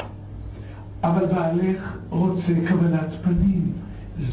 אבל 1.03 1.25
בעלך 1.25 1.97
רוצה 2.09 2.53
קבלת 2.69 3.09
פנים. 3.23 3.71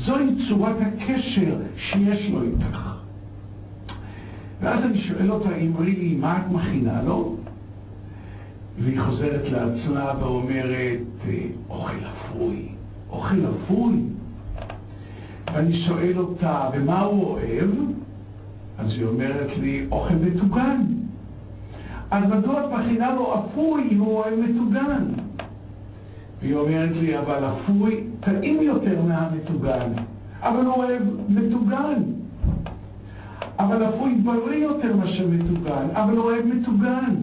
זוהי 0.05 0.27
צורת 0.49 0.77
הקשר 0.81 1.57
שיש 1.77 2.31
לו 2.31 2.43
איתך. 2.43 2.97
ואז 4.61 4.85
אני 4.85 5.03
שואל 5.09 5.31
אותה, 5.31 5.49
אמרי 5.57 5.93
לי, 5.93 6.15
מה 6.15 6.39
את 6.39 6.53
מכינה 6.53 7.03
לו? 7.03 7.37
והיא 8.79 9.01
חוזרת 9.01 9.45
לעצמה 9.51 10.13
ואומרת, 10.21 11.01
אוכל 11.69 11.97
אפוי. 11.97 12.69
אוכל 13.11 13.37
אפוי? 13.47 14.03
ואני 15.55 15.87
שואל 15.87 16.19
אותה, 16.19 16.69
ומה 16.73 17.01
הוא 17.01 17.25
אוהב? 17.25 17.71
אז 18.79 18.91
היא 18.91 19.05
אומרת 19.05 19.51
לי, 19.59 19.87
אוכל 19.91 20.15
מטוגן. 20.15 20.96
אז 22.11 22.25
מדוע 22.31 22.65
את 22.65 22.73
מכינה 22.73 23.15
לו 23.15 23.35
אפוי 23.35 23.89
אם 23.91 23.99
הוא 23.99 24.17
אוהב 24.17 24.35
מטוגן? 24.41 25.05
והיא 26.41 26.55
אומרת 26.55 26.91
לי, 26.97 27.19
אבל 27.19 27.45
אפוי 27.45 28.05
טעים 28.21 28.63
יותר 28.63 29.03
מהמטוגן, 29.03 29.93
אבל 30.43 30.65
הוא 30.65 30.75
אוהב 30.75 31.03
מטוגן. 31.29 32.03
אבל 33.59 33.89
אפוי 33.89 34.15
בריא 34.15 34.65
יותר 34.65 34.97
מאשר 34.97 35.29
מטוגן, 35.29 35.87
אבל 35.93 36.17
הוא 36.17 36.25
אוהב 36.25 36.47
מטוגן. 36.47 37.15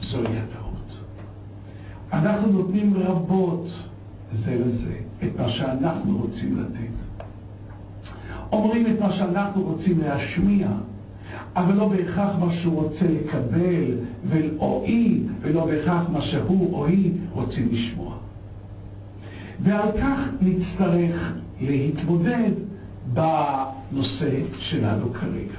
זוהי 0.00 0.38
הטעות. 0.38 0.98
אנחנו 2.12 2.52
נותנים 2.52 2.94
רבות 2.96 3.66
זה 4.44 4.58
לזה 4.66 4.94
את 5.22 5.40
מה 5.40 5.50
שאנחנו 5.50 6.18
רוצים 6.18 6.58
לתת. 6.58 7.24
אומרים 8.52 8.86
את 8.86 9.00
מה 9.00 9.16
שאנחנו 9.16 9.62
רוצים 9.62 10.00
להשמיע, 10.00 10.68
אבל 11.56 11.74
לא 11.74 11.88
בהכרח 11.88 12.36
מה 12.38 12.54
שהוא 12.62 12.82
רוצה 12.82 13.04
לקבל, 13.04 13.98
או 14.58 14.82
היא, 14.86 15.20
ולא 15.40 15.66
בהכרח 15.66 16.02
מה 16.12 16.22
שהוא 16.22 16.74
או 16.74 16.86
היא 16.86 17.12
רוצים 17.32 17.68
לשמוע. 17.72 18.14
ועל 19.62 19.88
כך 20.02 20.18
נצטרך 20.40 21.32
להתמודד 21.60 22.50
בנושא 23.12 24.30
שלנו 24.58 25.12
כרגע. 25.12 25.58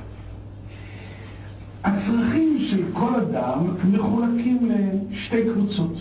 הצרכים 1.83 2.57
של 2.71 2.83
כל 2.93 3.15
אדם 3.15 3.75
מחולקים 3.91 4.71
לשתי 5.11 5.43
קבוצות. 5.53 5.93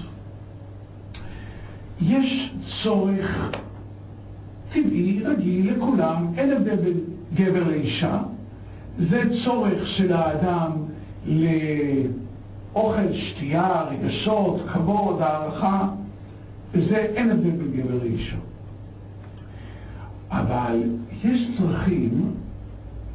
יש 2.00 2.50
צורך 2.82 3.50
טבעי, 4.72 5.20
רגיל, 5.24 5.72
לכולם, 5.72 6.26
אין 6.36 6.52
הבדל 6.52 6.76
בין 6.76 7.00
גבר 7.34 7.68
לאישה. 7.68 8.18
זה 8.98 9.22
צורך 9.44 9.88
של 9.96 10.12
האדם 10.12 10.70
לאוכל, 11.26 13.12
שתייה, 13.12 13.82
רגשות, 13.82 14.60
כבוד, 14.72 15.22
הערכה, 15.22 15.88
וזה 16.72 16.96
אין 16.96 17.30
הבדל 17.30 17.50
בין 17.50 17.70
גבר 17.72 17.98
לאישה. 18.02 18.36
אבל 20.30 20.82
יש 21.24 21.40
צרכים 21.58 22.34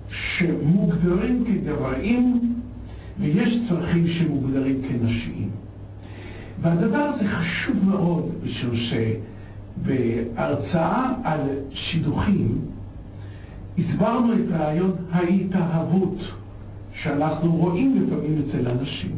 שמוגדרים 0.09 1.43
כגברים 1.48 2.53
ויש 3.19 3.53
צרכים 3.69 4.07
שמוגדרים 4.07 4.81
כנשיים. 4.81 5.50
והדבר 6.62 6.98
הזה 6.98 7.27
חשוב 7.27 7.75
מאוד, 7.86 8.29
משום 8.43 8.75
שבהרצאה 9.86 11.13
על 11.24 11.39
שידוכים 11.74 12.68
הסברנו 13.79 14.33
את 14.33 14.51
רעיון 14.51 14.91
ההתאהבות 15.12 16.17
שאנחנו 17.03 17.55
רואים 17.55 18.01
לפעמים 18.01 18.41
אצל 18.50 18.67
אנשים. 18.67 19.12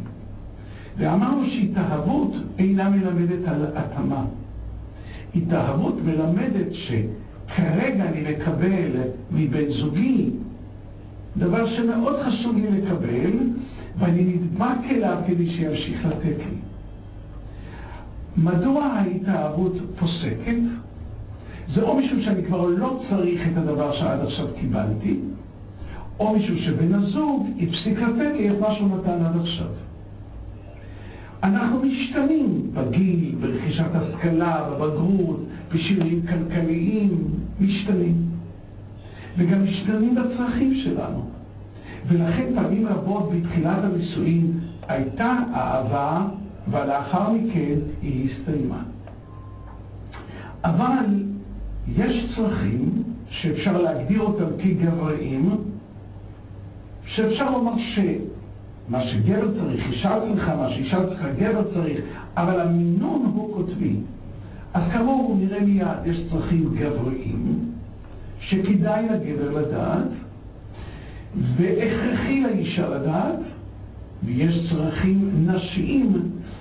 ואמרנו 0.97 1.43
שהתאהבות 1.49 2.31
אינה 2.59 2.89
מלמדת 2.89 3.47
על 3.47 3.65
התאמה. 3.75 4.25
התאהבות 5.35 5.95
מלמדת 6.03 6.67
שכרגע 6.73 8.03
אני 8.03 8.21
מקבל 8.31 8.91
מבן 9.31 9.71
זוגי 9.81 10.29
דבר 11.37 11.75
שמאוד 11.77 12.15
חשוב 12.23 12.55
לי 12.55 12.81
לקבל, 12.81 13.31
ואני 13.99 14.23
נדבק 14.23 14.89
אליו 14.89 15.17
כדי 15.27 15.49
שימשיך 15.57 16.05
לתת 16.05 16.37
לי. 16.37 16.57
מדוע 18.37 18.83
ההתאהבות 18.83 19.73
פוסקת? 19.99 20.80
זה 21.73 21.81
או 21.81 21.97
משום 21.97 22.21
שאני 22.21 22.43
כבר 22.43 22.65
לא 22.65 23.01
צריך 23.09 23.41
את 23.51 23.57
הדבר 23.57 23.99
שעד 23.99 24.19
עכשיו 24.19 24.47
קיבלתי, 24.59 25.19
או 26.19 26.35
משום 26.35 26.57
שבן 26.57 26.93
הזוג 26.93 27.47
הפסיק 27.61 27.99
לתת 27.99 28.33
לי 28.37 28.49
את 28.49 28.59
מה 28.59 28.75
שהוא 28.75 28.97
נתן 28.97 29.25
עד 29.25 29.41
עכשיו. 29.41 29.67
אנחנו 31.43 31.81
משתנים 31.83 32.71
בגיל, 32.73 33.35
ברכישת 33.41 33.89
השכלה, 33.93 34.69
בבגרות, 34.69 35.39
בשינויים 35.73 36.21
כלכליים, 36.27 37.09
משתנים. 37.59 38.15
וגם 39.37 39.63
משתנים 39.63 40.15
בצרכים 40.15 40.81
שלנו. 40.83 41.25
ולכן 42.07 42.45
פעמים 42.55 42.87
רבות 42.87 43.29
בתחילת 43.31 43.83
הנישואים 43.83 44.59
הייתה 44.87 45.37
אהבה 45.53 46.27
ולאחר 46.71 47.31
מכן 47.31 47.75
היא 48.01 48.29
הסתיימה. 48.29 48.83
אבל 50.63 51.20
יש 51.97 52.25
צרכים 52.35 53.03
שאפשר 53.29 53.81
להגדיר 53.81 54.21
אותם 54.21 54.45
כגבריים, 54.59 55.49
שאפשר 57.05 57.51
לומר 57.51 57.73
שמה 57.95 59.03
שגבר 59.03 59.51
צריך, 59.59 59.85
אישה 59.91 60.17
צריכה, 60.27 60.55
מה 60.55 60.69
שאישה 60.69 61.07
צריכה, 61.07 61.29
גבר 61.29 61.73
צריך, 61.73 61.99
אבל 62.37 62.59
המינון 62.59 63.31
הוא 63.35 63.55
קוטבי. 63.55 63.95
אז 64.73 64.83
כאמור, 64.93 65.37
נראה 65.39 65.59
מיד, 65.59 65.87
יש 66.05 66.17
צרכים 66.31 66.75
גבריים, 66.75 67.59
שכדאי 68.39 69.05
לגבר 69.09 69.61
לדעת, 69.61 70.07
והכרחי 71.57 72.41
לאישה 72.41 72.89
לדעת, 72.89 73.39
ויש 74.23 74.69
צרכים 74.69 75.45
נשיים 75.47 76.13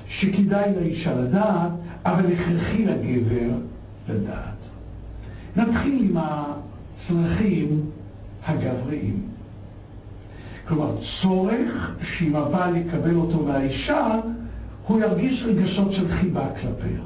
שכדאי 0.08 0.72
לאישה 0.80 1.14
לדעת, 1.14 1.70
אבל 2.04 2.32
הכרחי 2.32 2.84
לגבר 2.84 3.50
לדעת. 4.08 4.59
נתחיל 5.56 6.10
עם 6.10 6.16
הצרכים 6.16 7.90
הגבריים. 8.46 9.22
כלומר, 10.68 10.96
צורך 11.22 11.96
שאם 12.02 12.36
הבעל 12.36 12.76
יקבל 12.76 13.14
אותו 13.14 13.42
מהאישה, 13.46 14.20
הוא 14.86 15.00
ירגיש 15.00 15.42
רגשות 15.46 15.92
של 15.92 16.16
חיבה 16.20 16.48
כלפיה. 16.60 17.00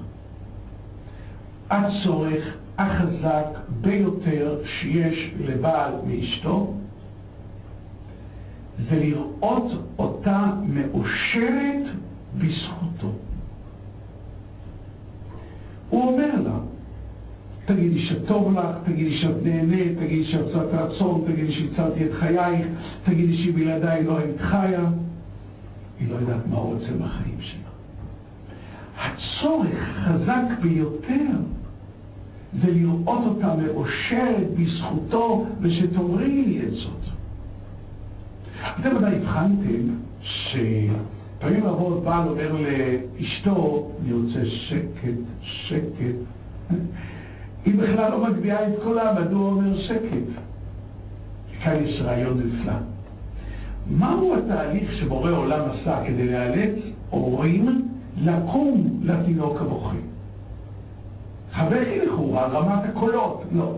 הצורך 1.71 2.45
החזק 2.79 3.47
ביותר 3.81 4.59
שיש 4.65 5.31
לבעל 5.41 5.93
מאשתו 6.07 6.75
זה 8.91 8.97
לראות 8.97 9.73
אותה 9.99 10.51
מאושרת 10.67 11.85
בזכותו. 12.39 13.13
הוא 15.91 16.13
אומר 16.13 16.41
לה, 16.45 16.59
תגידי 17.65 18.07
שטוב 18.07 18.59
לך, 18.59 18.77
תגידי 18.85 19.19
שאת 19.19 19.43
נהנית, 19.43 19.99
תגידי 19.99 20.25
שאת 20.25 20.53
צעת 20.53 20.75
רצון, 20.75 21.25
תגידי 21.27 21.53
שהצלתי 21.53 22.05
את 22.05 22.11
חייך, 22.13 22.67
תגידי 23.05 23.45
שבלעדיי 23.45 24.05
לא 24.05 24.19
היית 24.19 24.41
חיה. 24.41 24.85
היא 26.01 26.09
לא 26.11 26.15
יודעת 26.15 26.47
מה 26.47 26.57
הוא 26.57 26.75
רוצה 26.75 26.93
בחיים 26.93 27.39
שלה. 27.41 27.71
הצורך 28.99 29.79
חזק 30.05 30.61
ביותר 30.63 31.37
זה 32.63 32.71
לראות 32.73 33.25
אותה 33.27 33.55
מאושרת 33.55 34.47
בזכותו 34.59 35.47
ושתאמרי 35.61 36.45
לי 36.45 36.61
את 36.67 36.73
זאת. 36.73 37.05
אתם 38.81 38.97
ודאי 38.97 39.17
הבחנתם 39.17 39.95
שפעמים 40.21 41.65
רבות 41.65 42.05
בעל 42.05 42.29
אומר 42.29 42.53
לאשתו, 42.53 43.91
אני 44.03 44.13
רוצה 44.13 44.47
שקט, 44.47 45.19
שקט. 45.43 46.17
היא 47.65 47.75
בכלל 47.79 48.11
לא 48.11 48.25
מגביהה 48.29 48.69
את 48.69 48.73
קולה, 48.83 49.15
מדוע 49.21 49.51
אומר 49.51 49.81
שקט? 49.83 50.43
כאן 51.63 51.77
יש 51.85 52.01
רעיון 52.01 52.41
נפלא. 52.41 52.73
מהו 53.91 54.35
התהליך 54.37 54.93
שבורא 54.93 55.31
עולם 55.31 55.61
עשה 55.71 56.03
כדי 56.07 56.33
לאלץ 56.33 56.75
הורים 57.11 57.89
לקום 58.17 59.01
לתינוק 59.03 59.61
הבוכה? 59.61 59.97
הבכי 61.55 61.99
לכאורה, 61.99 62.47
רמת 62.47 62.85
הקולות, 62.85 63.43
לא. 63.53 63.75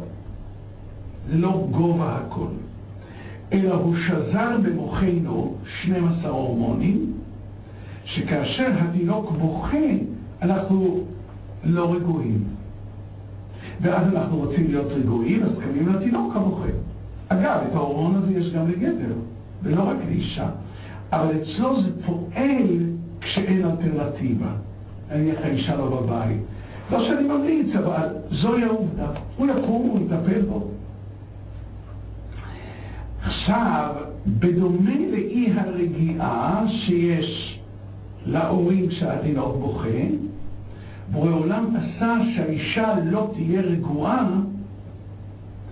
זה 1.29 1.37
לא 1.37 1.67
גובה 1.71 2.17
הקול. 2.17 2.51
אלא 3.53 3.75
הוא 3.75 3.95
שזר 4.07 4.57
במוחנו 4.63 5.55
12 5.83 6.31
הורמונים, 6.31 7.13
שכאשר 8.05 8.69
התינוק 8.79 9.31
בוכה, 9.31 9.87
אנחנו 10.43 11.01
לא 11.65 11.95
רגועים. 11.95 12.56
ואז 13.81 14.07
אנחנו 14.15 14.37
רוצים 14.37 14.67
להיות 14.69 14.87
רגועים, 14.93 15.43
אז 15.43 15.51
קמים 15.65 15.89
לתינוק 15.89 16.37
הבוכה. 16.37 16.69
אגב, 17.29 17.61
את 17.71 17.75
ההורמון 17.75 18.15
הזה 18.15 18.39
יש 18.39 18.53
גם 18.53 18.71
לגבר, 18.71 19.15
ולא 19.63 19.83
רק 19.83 19.97
לאישה. 20.09 20.49
אבל 21.13 21.35
אצלו 21.43 21.83
זה 21.83 22.07
פועל 22.07 22.67
כשאין 23.21 23.65
אלטרנטיבה. 23.65 24.49
נניח 25.15 25.39
האישה 25.43 25.77
לא 25.77 26.01
בבית. 26.01 26.41
לא 26.91 27.09
שאני 27.09 27.29
ממליץ, 27.29 27.77
אבל 27.77 28.09
זוהי 28.31 28.65
העובדה. 28.65 29.11
הוא 29.37 29.47
יקום, 29.47 29.89
הוא 29.89 29.99
יטפל 30.01 30.41
בו. 30.41 30.69
עכשיו, 33.23 33.95
בדומה 34.27 34.95
לאי 35.13 35.53
הרגיעה 35.57 36.65
שיש 36.69 37.61
להורים 38.27 38.89
כשהתינוק 38.89 39.57
בוכה, 39.57 39.89
בורא 41.13 41.31
עולם 41.31 41.77
עשה 41.77 42.17
שהאישה 42.35 42.95
לא 43.05 43.31
תהיה 43.35 43.61
רגועה, 43.61 44.29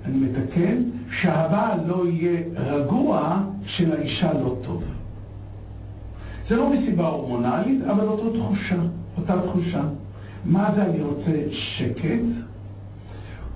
אני 0.04 0.18
מתקן, 0.18 0.82
שהבעל 1.20 1.78
לא 1.86 2.06
יהיה 2.06 2.40
רגוע 2.56 3.40
כשלאישה 3.64 4.32
לא 4.32 4.56
טוב. 4.66 4.82
זה 6.48 6.56
לא 6.56 6.70
מסיבה 6.70 7.08
הורמונלית, 7.08 7.82
אבל 7.82 8.06
אותה 8.06 8.38
תחושה, 8.38 8.82
אותה 9.16 9.34
תחושה. 9.46 9.82
מה 10.44 10.70
זה 10.74 10.84
אני 10.84 11.02
רוצה 11.02 11.32
שקט? 11.52 12.24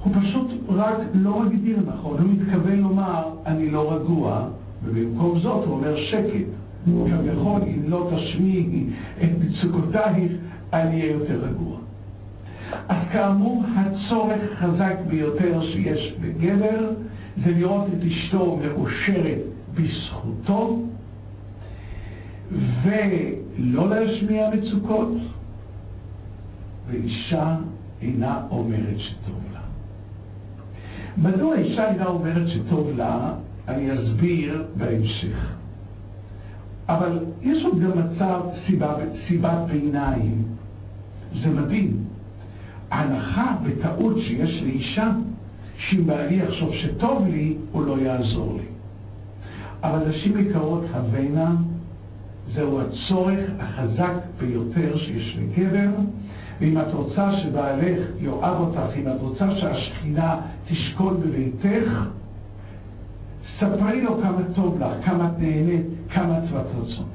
הוא 0.04 0.14
פשוט 0.20 0.50
רק 0.68 0.96
לא 1.14 1.40
מגדיר 1.40 1.78
נכון, 1.86 2.18
הוא 2.18 2.30
מתכוון 2.30 2.78
לומר, 2.78 3.22
אני 3.46 3.70
לא 3.70 3.92
רגוע, 3.92 4.48
ובמקום 4.84 5.38
זאת 5.38 5.66
הוא 5.66 5.74
אומר 5.74 5.96
שקט. 6.10 6.48
כביכול, 6.84 7.60
אם 7.62 7.90
לא 7.90 8.10
תשמיעי 8.14 8.86
את 9.22 9.28
מצוקותייך, 9.40 10.32
אני 10.72 11.00
אהיה 11.00 11.12
יותר 11.12 11.44
רגוע. 11.44 11.67
אז 12.88 12.96
כאמור, 13.12 13.64
הצורך 13.76 14.40
החזק 14.52 14.94
ביותר 15.06 15.62
שיש 15.72 16.14
בגבר 16.20 16.90
זה 17.44 17.50
לראות 17.50 17.86
את 17.86 18.04
אשתו 18.06 18.60
מאושרת 18.62 19.38
בזכותו, 19.74 20.82
ולא 22.82 23.90
להשמיע 23.90 24.50
מצוקות, 24.50 25.12
ואישה 26.90 27.56
אינה 28.02 28.42
אומרת 28.50 28.98
שטוב 28.98 29.40
לה. 29.52 29.60
מדוע 31.16 31.56
אישה 31.56 31.90
אינה 31.90 32.06
אומרת 32.06 32.48
שטוב 32.48 32.90
לה, 32.96 33.34
אני 33.68 33.94
אסביר 33.94 34.64
בהמשך. 34.76 35.54
אבל 36.88 37.18
יש 37.42 37.64
עוד 37.64 37.80
גם 37.80 37.90
מצב, 37.98 38.40
סיבת 39.28 39.58
ביניים. 39.66 40.42
זה 41.42 41.48
מדהים. 41.48 42.07
ההנחה 42.90 43.56
בטעות 43.62 44.16
שיש 44.18 44.62
לאישה, 44.62 45.10
שאם 45.78 46.06
בעלי 46.06 46.36
יחשוב 46.36 46.70
שטוב 46.74 47.26
לי, 47.26 47.56
הוא 47.72 47.84
לא 47.84 47.98
יעזור 47.98 48.54
לי. 48.56 48.68
אבל 49.82 50.08
נשים 50.08 50.38
יקרות, 50.38 50.84
הבנה, 50.92 51.54
זהו 52.54 52.80
הצורך 52.80 53.50
החזק 53.58 54.14
ביותר 54.38 54.98
שיש 54.98 55.36
לגבר, 55.38 55.90
ואם 56.60 56.78
את 56.78 56.92
רוצה 56.92 57.30
שבעלך 57.42 57.98
יאהב 58.20 58.60
אותך, 58.60 58.96
אם 58.96 59.08
את 59.08 59.20
רוצה 59.20 59.46
שהשכינה 59.60 60.40
תשקול 60.68 61.14
בביתך, 61.14 61.90
ספרי 63.56 64.02
לו 64.02 64.22
כמה 64.22 64.40
טוב 64.54 64.82
לך, 64.82 65.04
כמה 65.04 65.28
את 65.28 65.38
נהנית, 65.38 65.86
כמה 66.10 66.38
את 66.38 66.42
שבעת 66.48 66.66
רצון. 66.66 67.06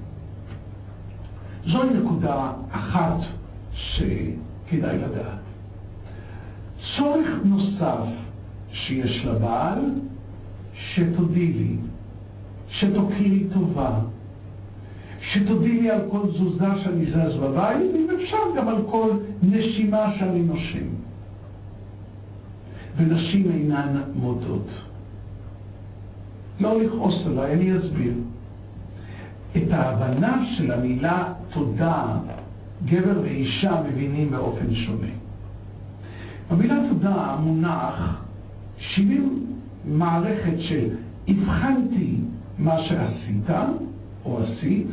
זוהי 1.66 1.90
נקודה 1.90 2.52
אחת 2.72 3.18
שכדאי 3.74 4.98
לדעת. 4.98 5.42
צורך 7.13 7.28
נוסף 7.45 8.06
שיש 8.71 9.26
לבעל, 9.26 9.80
שתודי 10.93 11.47
לי, 11.54 11.76
שתוקירי 12.69 13.43
טובה, 13.54 13.99
שתודי 15.32 15.82
לי 15.82 15.91
על 15.91 16.02
כל 16.12 16.19
תזוזה 16.28 16.65
שאני 16.84 17.06
זז 17.06 17.36
בבית, 17.41 17.91
ואם 17.93 18.08
אפשר 18.15 18.38
גם 18.58 18.67
על 18.67 18.82
כל 18.91 19.12
נשימה 19.43 20.13
שאני 20.19 20.41
נושם. 20.41 20.86
ונשים 22.97 23.52
אינן 23.52 24.02
מודות. 24.15 24.67
לא 26.60 26.82
לכעוס 26.82 27.15
עליי, 27.26 27.54
אני 27.54 27.78
אסביר. 27.78 28.13
את 29.58 29.71
ההבנה 29.71 30.45
של 30.58 30.71
המילה 30.71 31.34
תודה, 31.49 32.17
גבר 32.86 33.21
ואישה 33.21 33.82
מבינים 33.89 34.32
באופן 34.32 34.76
שונה. 34.76 35.23
במילה 36.51 36.75
תודה 36.89 37.36
מונח 37.39 38.21
שיבים 38.77 39.45
מערכת 39.86 40.60
של 40.60 40.89
הבחנתי 41.27 42.15
מה 42.60 42.77
שעשית 42.84 43.49
או 44.25 44.39
עשית, 44.43 44.88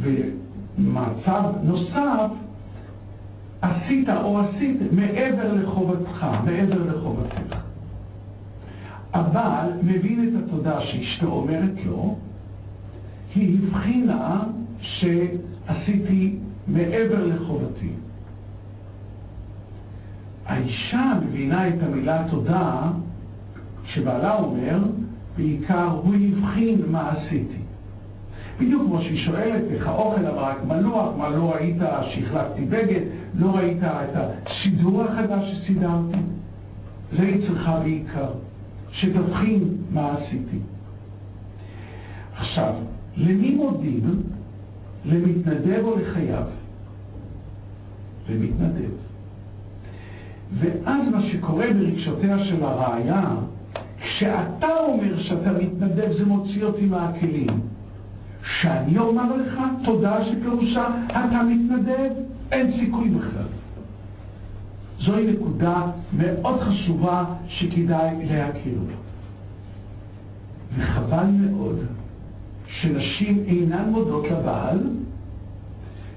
ומצב 0.00 1.42
נוסף, 1.62 2.30
עשית 3.62 4.08
או 4.08 4.40
עשית 4.40 4.76
מעבר 4.92 5.52
לחובתך, 5.52 6.26
מעבר 6.44 6.96
לחובתך. 6.96 7.56
הבעל 9.12 9.70
מבין 9.82 10.28
את 10.28 10.44
התודה 10.44 10.80
שאשתו 10.80 11.26
אומרת 11.26 11.84
לו, 11.86 12.16
היא 13.34 13.58
הבחינה 13.58 14.44
שעשיתי 14.80 16.36
מעבר 16.68 17.26
לחובתי. 17.26 17.90
האישה 20.46 21.12
מבינה 21.22 21.68
את 21.68 21.82
המילה 21.82 22.24
תודה 22.30 22.90
כשבעלה 23.84 24.34
אומר, 24.34 24.78
בעיקר 25.36 25.88
הוא 26.02 26.14
הבחין 26.14 26.82
מה 26.90 27.10
עשיתי. 27.10 27.58
בדיוק 28.60 28.82
כמו 28.82 29.02
שהיא 29.02 29.26
שואלת 29.26 29.62
איך 29.70 29.86
האוכל, 29.86 30.26
אבל 30.26 30.38
רק 30.38 30.56
מלוח, 30.66 31.16
מה 31.16 31.28
לא 31.28 31.52
ראית 31.52 31.76
שהחלפתי 32.14 32.64
בגד, 32.64 33.00
לא 33.34 33.50
ראית 33.56 33.82
את 33.82 34.16
הסידור 34.46 35.02
החדש 35.02 35.44
שסידרתי? 35.52 36.18
זה 37.16 37.22
היא 37.22 37.48
צריכה 37.48 37.80
בעיקר, 37.80 38.30
שתבחין 38.92 39.76
מה 39.90 40.12
עשיתי. 40.12 40.58
עכשיו, 42.36 42.74
למי 43.16 43.54
מודים? 43.54 44.22
למתנדב 45.04 45.80
או 45.84 45.96
לחייב? 45.96 46.46
למתנדב. 48.28 49.05
ואז 50.52 51.00
מה 51.12 51.22
שקורה 51.32 51.66
ברגשותיה 51.72 52.44
של 52.44 52.64
הרעיה, 52.64 53.24
כשאתה 54.00 54.68
אומר 54.88 55.22
שאתה 55.22 55.52
מתנדב 55.52 56.12
זה 56.18 56.24
מוציא 56.24 56.64
אותי 56.64 56.86
מהכלים. 56.86 57.60
שאני 58.60 58.98
אומר 58.98 59.36
לך 59.36 59.60
תודה 59.84 60.24
שפירושה 60.24 60.86
אתה 61.06 61.42
מתנדב, 61.48 62.10
אין 62.52 62.72
סיכוי 62.80 63.08
בכלל. 63.08 63.46
זוהי 64.98 65.32
נקודה 65.32 65.82
מאוד 66.12 66.60
חשובה 66.60 67.24
שכדאי 67.48 68.26
להכיר. 68.30 68.78
וחבל 70.76 71.26
מאוד 71.26 71.78
שנשים 72.80 73.44
אינן 73.46 73.88
מודות 73.90 74.24
לבעל, 74.30 74.78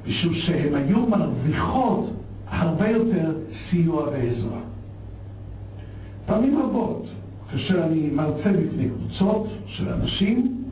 משום 0.07 0.33
שהן 0.33 0.75
היו 0.75 1.07
מרוויחות 1.07 2.09
הרבה 2.47 2.89
יותר 2.89 3.31
סיוע 3.69 4.03
ועזרה. 4.03 4.59
פעמים 6.25 6.59
רבות, 6.59 7.05
כאשר 7.51 7.83
אני 7.83 8.09
מרצה 8.13 8.49
בפני 8.49 8.89
קבוצות 8.89 9.47
של 9.65 9.89
אנשים, 9.89 10.63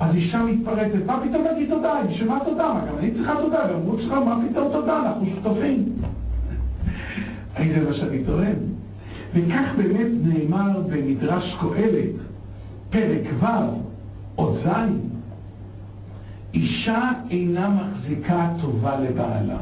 אז 0.00 0.14
אישה 0.14 0.42
מתפרצת, 0.42 1.06
מה 1.06 1.20
פתאום 1.28 1.44
להגיד 1.44 1.70
תודה? 1.70 1.94
בשביל 2.10 2.28
מה 2.28 2.38
תודה? 2.44 2.72
מה, 2.74 2.86
גם 2.86 2.98
אני 2.98 3.10
צריכה 3.10 3.34
תודה, 3.42 3.72
גם 3.72 3.80
הוא 3.84 3.96
צריכה, 3.96 4.20
מה 4.20 4.40
פתאום 4.50 4.72
תודה? 4.72 5.02
אנחנו 5.02 5.26
שותפים. 5.26 5.84
זה 7.74 7.88
מה 7.88 7.94
שאני 7.94 8.24
טוען. 8.24 8.56
וכך 9.34 9.74
באמת 9.76 10.06
נאמר 10.22 10.80
במדרש 10.80 11.56
קהלת, 11.60 12.14
פרק 12.90 13.22
ו', 13.40 13.46
עוד 14.34 14.58
ז', 14.64 14.68
אישה 16.54 17.10
אינה 17.30 17.68
מחזיקה 17.68 18.48
טובה 18.62 19.00
לבעלה. 19.00 19.58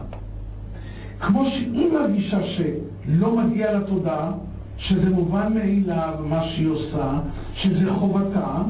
כמו 1.23 1.45
שהיא 1.51 1.93
מרגישה 1.93 2.39
שלא 2.47 3.37
מגיע 3.37 3.73
לה 3.73 3.81
תודה, 3.81 4.31
שזה 4.79 5.11
מובן 5.11 5.53
מאליו 5.55 6.15
מה 6.29 6.45
שהיא 6.49 6.69
עושה, 6.69 7.19
שזה 7.55 7.93
חובתה, 7.99 8.63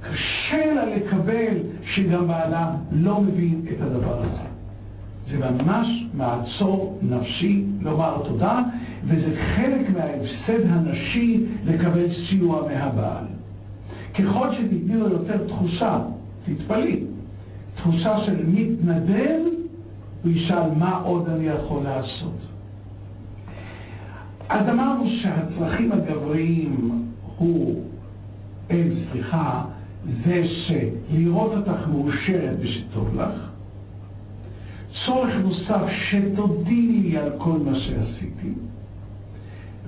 קשה 0.00 0.74
לה 0.74 0.84
לקבל 0.96 1.54
שגם 1.94 2.28
בעלה 2.28 2.74
לא 2.92 3.20
מבין 3.20 3.60
את 3.70 3.80
הדבר 3.80 4.22
הזה. 4.22 4.52
זה 5.30 5.50
ממש 5.50 5.86
מעצור 6.14 6.98
נפשי 7.02 7.64
לומר 7.80 8.22
תודה, 8.28 8.62
וזה 9.04 9.36
חלק 9.56 9.90
מההפסד 9.90 10.66
הנשי 10.68 11.44
לקבל 11.66 12.06
סיוע 12.28 12.62
מהבעל. 12.68 13.24
ככל 14.14 14.48
שתתני 14.54 14.96
לו 14.96 15.08
יותר 15.08 15.46
תחושה, 15.46 15.98
תתפלאי, 16.44 17.00
תחושה 17.76 18.16
של 18.26 18.36
מתנדב, 18.46 19.51
הוא 20.22 20.32
ישאל 20.32 20.70
מה 20.76 20.96
עוד 20.96 21.28
אני 21.28 21.44
יכול 21.44 21.82
לעשות. 21.82 22.38
אז 24.48 24.68
אמרנו 24.68 25.04
שהצרכים 25.22 25.92
הגבריים 25.92 27.02
הוא, 27.36 27.82
אין, 28.70 29.04
סליחה, 29.12 29.64
זה 30.24 30.44
שלראות 30.66 31.52
אותך 31.52 31.88
מאושרת 31.88 32.56
ושטוב 32.60 33.20
לך. 33.20 33.52
צורך 35.06 35.34
נוסף, 35.44 35.82
שתודי 36.10 36.86
לי 37.02 37.18
על 37.18 37.30
כל 37.38 37.58
מה 37.64 37.78
שעשיתי. 37.78 38.52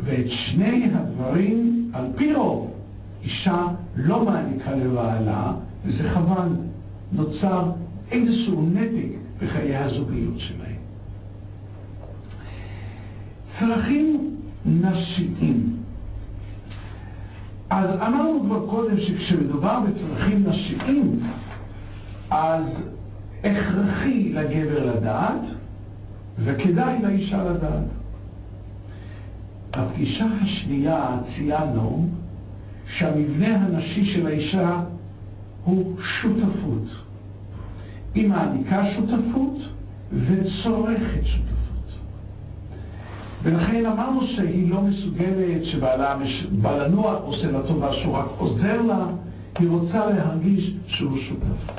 ואת 0.04 0.26
שני 0.28 0.90
הדברים, 0.94 1.90
על 1.92 2.06
פי 2.16 2.34
רוב, 2.34 2.70
אישה 3.24 3.66
לא 3.96 4.24
מעניקה 4.24 4.70
לבעלה, 4.70 5.52
וזה 5.84 6.10
חבל. 6.10 6.48
נוצר 7.12 7.70
איזשהו 8.10 8.66
נתק 8.72 9.13
בחיי 9.42 9.76
הזוגיות 9.76 10.38
שלהם. 10.38 10.76
צרכים 13.60 14.36
נשיים. 14.66 15.76
אז 17.70 17.90
אמרנו 18.00 18.40
כבר 18.44 18.66
קודם 18.70 18.96
שכשמדובר 19.00 19.80
בצרכים 19.80 20.44
נשיים, 20.48 21.20
אז 22.30 22.64
הכרחי 23.44 24.32
לגבר 24.32 24.96
לדעת, 24.96 25.40
וכדאי 26.38 27.02
לאישה 27.02 27.44
לדעת. 27.44 27.84
בפגישה 29.76 30.24
השנייה 30.42 31.18
ציינו 31.36 32.08
שהמבנה 32.98 33.56
הנשי 33.56 34.14
של 34.14 34.26
האישה 34.26 34.80
הוא 35.64 35.96
שותפות. 36.20 37.03
היא 38.14 38.28
מעניקה 38.28 38.82
שותפות 38.96 39.56
וצורכת 40.12 41.24
שותפות. 41.24 41.98
ולכן 43.42 43.86
אמרנו 43.86 44.26
שהיא 44.26 44.70
לא 44.70 44.82
מסוגלת 44.82 45.64
שבעלה 45.64 46.16
בא 46.62 46.76
לנוע, 46.76 47.14
עושה 47.14 47.50
לה 47.50 47.62
טובה 47.62 47.92
שהוא 47.92 48.16
רק 48.16 48.26
עוזר 48.38 48.82
לה, 48.82 49.06
היא 49.58 49.68
רוצה 49.68 50.06
להרגיש 50.06 50.74
שהוא 50.86 51.18
שותף. 51.28 51.72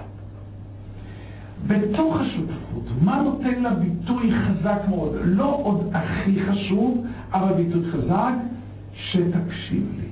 בתוך 1.68 2.16
השותפות, 2.20 2.84
מה 3.02 3.22
נותן 3.22 3.64
לה 3.64 3.74
ביטוי 3.74 4.32
חזק 4.32 4.82
מאוד? 4.90 5.16
לא 5.24 5.60
עוד 5.64 5.92
הכי 5.94 6.40
חשוב, 6.46 7.06
אבל 7.34 7.54
ביטוי 7.54 7.92
חזק, 7.92 8.34
שתקשיב 8.96 9.92
לי. 9.98 10.06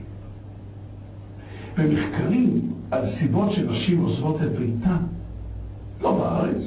במחקרים 1.77 2.62
על 2.91 3.01
סיבות 3.19 3.51
שנשים 3.55 4.01
עוזבות 4.01 4.41
את 4.41 4.51
ביתן, 4.59 4.97
לא 6.04 6.18
בארץ, 6.18 6.63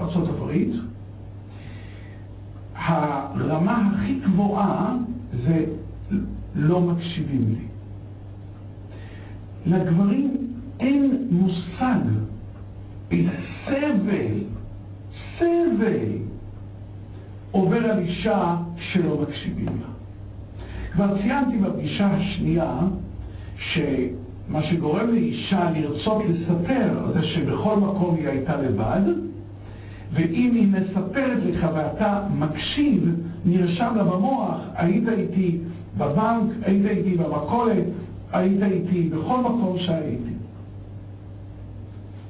ארה"ב, 0.00 0.52
הרמה 2.74 3.90
הכי 3.94 4.14
גבוהה 4.14 4.96
זה 5.46 5.64
לא 6.54 6.80
מקשיבים 6.80 7.44
לי. 7.48 7.66
לגברים 9.66 10.36
אין 10.80 11.26
מושג 11.30 12.00
איזה 13.10 13.30
סבל, 15.38 16.12
עובר 17.50 17.90
על 17.90 17.98
אישה 17.98 18.56
שלא 18.92 19.22
מקשיבים 19.22 19.66
לה. 19.66 19.88
כבר 20.92 21.22
ציינתי 21.22 21.58
בפגישה 21.58 22.06
השנייה 22.06 22.78
שמה 24.48 24.62
שגורם 24.62 25.10
לאישה 25.10 25.70
לרצות 25.70 26.22
לספר 26.28 27.12
זה 27.14 27.22
שבכל 27.22 27.76
מקום 27.76 28.14
היא 28.14 28.28
הייתה 28.28 28.56
לבד, 28.56 29.00
ואם 30.12 30.50
היא 30.54 30.68
מספרת 30.68 31.38
לך 31.44 31.66
ואתה 31.74 32.22
מקשיב, 32.38 33.16
נרשם 33.44 33.92
לה 33.96 34.04
במוח, 34.04 34.58
היית 34.74 35.08
איתי 35.08 35.58
בבנק, 35.98 36.52
היית 36.62 36.86
איתי 36.86 37.16
במכולת, 37.16 37.84
היית 38.32 38.62
איתי 38.62 39.08
בכל 39.08 39.40
מקום 39.40 39.76
שהייתי. 39.78 40.32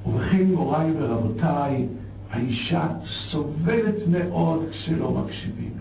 ובכן, 0.06 0.44
מוריי 0.44 0.92
ורבותיי, 0.98 1.86
האישה 2.30 2.86
סובלת 3.30 4.08
מאוד 4.08 4.64
כשלא 4.70 5.10
מקשיבים 5.10 5.75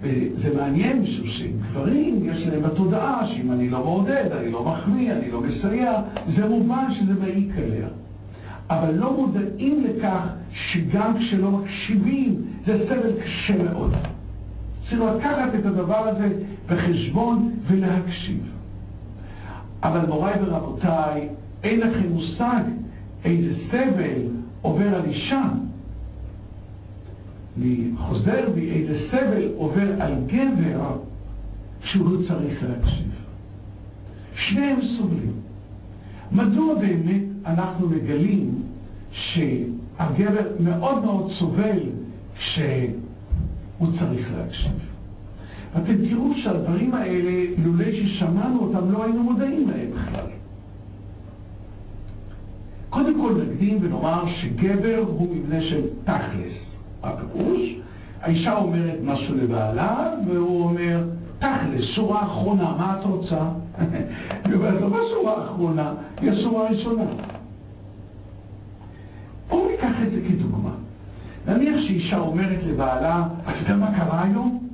וזה 0.00 0.56
מעניין 0.56 1.02
משום 1.02 1.26
שגברים 1.26 2.20
יש 2.24 2.46
להם 2.46 2.62
בתודעה 2.62 3.26
שאם 3.26 3.52
אני 3.52 3.70
לא 3.70 3.78
מעודד, 3.78 4.24
אני 4.40 4.50
לא 4.50 4.64
מחמיא, 4.64 5.12
אני 5.12 5.30
לא 5.30 5.40
מסייע, 5.40 5.92
זה 6.36 6.48
מובן 6.48 6.84
שזה 7.00 7.20
מעיק 7.20 7.56
עליה. 7.56 7.88
אבל 8.70 8.94
לא 8.94 9.12
מודעים 9.16 9.84
לכך 9.84 10.20
שגם 10.52 11.12
כשלא 11.18 11.50
מקשיבים 11.50 12.42
זה 12.66 12.78
סבל 12.88 13.12
קשה 13.22 13.62
מאוד. 13.62 13.94
צריך 14.90 15.02
לקחת 15.02 15.54
את 15.58 15.66
הדבר 15.66 16.08
הזה 16.08 16.28
בחשבון 16.66 17.52
ולהקשיב. 17.66 18.40
אבל 19.82 20.06
מוריי 20.06 20.34
ורבותיי, 20.40 21.28
אין 21.64 21.80
לכם 21.80 22.08
מושג 22.08 22.62
איזה 23.24 23.54
סבל 23.70 24.22
עובר 24.62 24.94
על 24.94 25.04
אישה. 25.04 25.42
אני 27.58 27.90
חוזר 27.96 28.50
בי, 28.54 28.70
איזה 28.70 28.98
סבל 29.10 29.48
עובר 29.56 30.02
על 30.02 30.14
גבר 30.26 30.96
כשהוא 31.82 32.28
צריך 32.28 32.62
להקשיב. 32.62 33.10
שניהם 34.36 34.78
סובלים. 34.96 35.32
מדוע 36.32 36.74
באמת 36.74 37.22
אנחנו 37.46 37.88
מגלים 37.88 38.62
שהגבר 39.10 40.46
מאוד 40.60 41.04
מאוד 41.04 41.32
סובל 41.38 41.78
כשהוא 42.38 43.88
צריך 43.98 44.28
להקשיב? 44.36 44.72
אתם 45.76 46.08
תראו 46.08 46.30
שהדברים 46.42 46.94
האלה, 46.94 47.44
לולי 47.64 48.06
ששמענו 48.06 48.60
אותם, 48.60 48.92
לא 48.92 49.04
היינו 49.04 49.22
מודעים 49.22 49.68
להם 49.68 49.90
בכלל. 49.90 50.26
קודם 52.90 53.20
כל 53.20 53.42
נקדים 53.42 53.78
ונאמר 53.80 54.24
שגבר 54.40 55.04
הוא 55.06 55.36
מבנה 55.36 55.62
של 55.62 55.80
תכלס. 56.04 56.57
הפירוש, 57.02 57.60
האישה 58.22 58.54
אומרת 58.54 58.98
משהו 59.04 59.34
לבעלה, 59.34 60.10
והוא 60.26 60.64
אומר, 60.64 61.04
תכלס, 61.38 61.84
שורה 61.94 62.22
אחרונה, 62.22 62.74
מה 62.78 62.96
את 63.00 63.04
רוצה? 63.04 63.48
היא 64.44 64.54
אומרת 64.54 64.80
לו, 64.80 64.88
מה 64.90 64.98
שורה 65.14 65.44
אחרונה? 65.44 65.92
היא 66.20 66.30
השורה 66.30 66.68
הראשונה. 66.68 67.04
בואו 69.48 69.68
ניקח 69.70 69.92
את 70.06 70.10
זה 70.10 70.20
כדוגמה. 70.28 70.70
נניח 71.46 71.74
שאישה 71.86 72.18
אומרת 72.18 72.58
לבעלה, 72.66 73.24
אתה 73.42 73.58
יודע 73.60 73.76
מה 73.76 73.96
קרה 73.96 74.22
היום? 74.22 74.68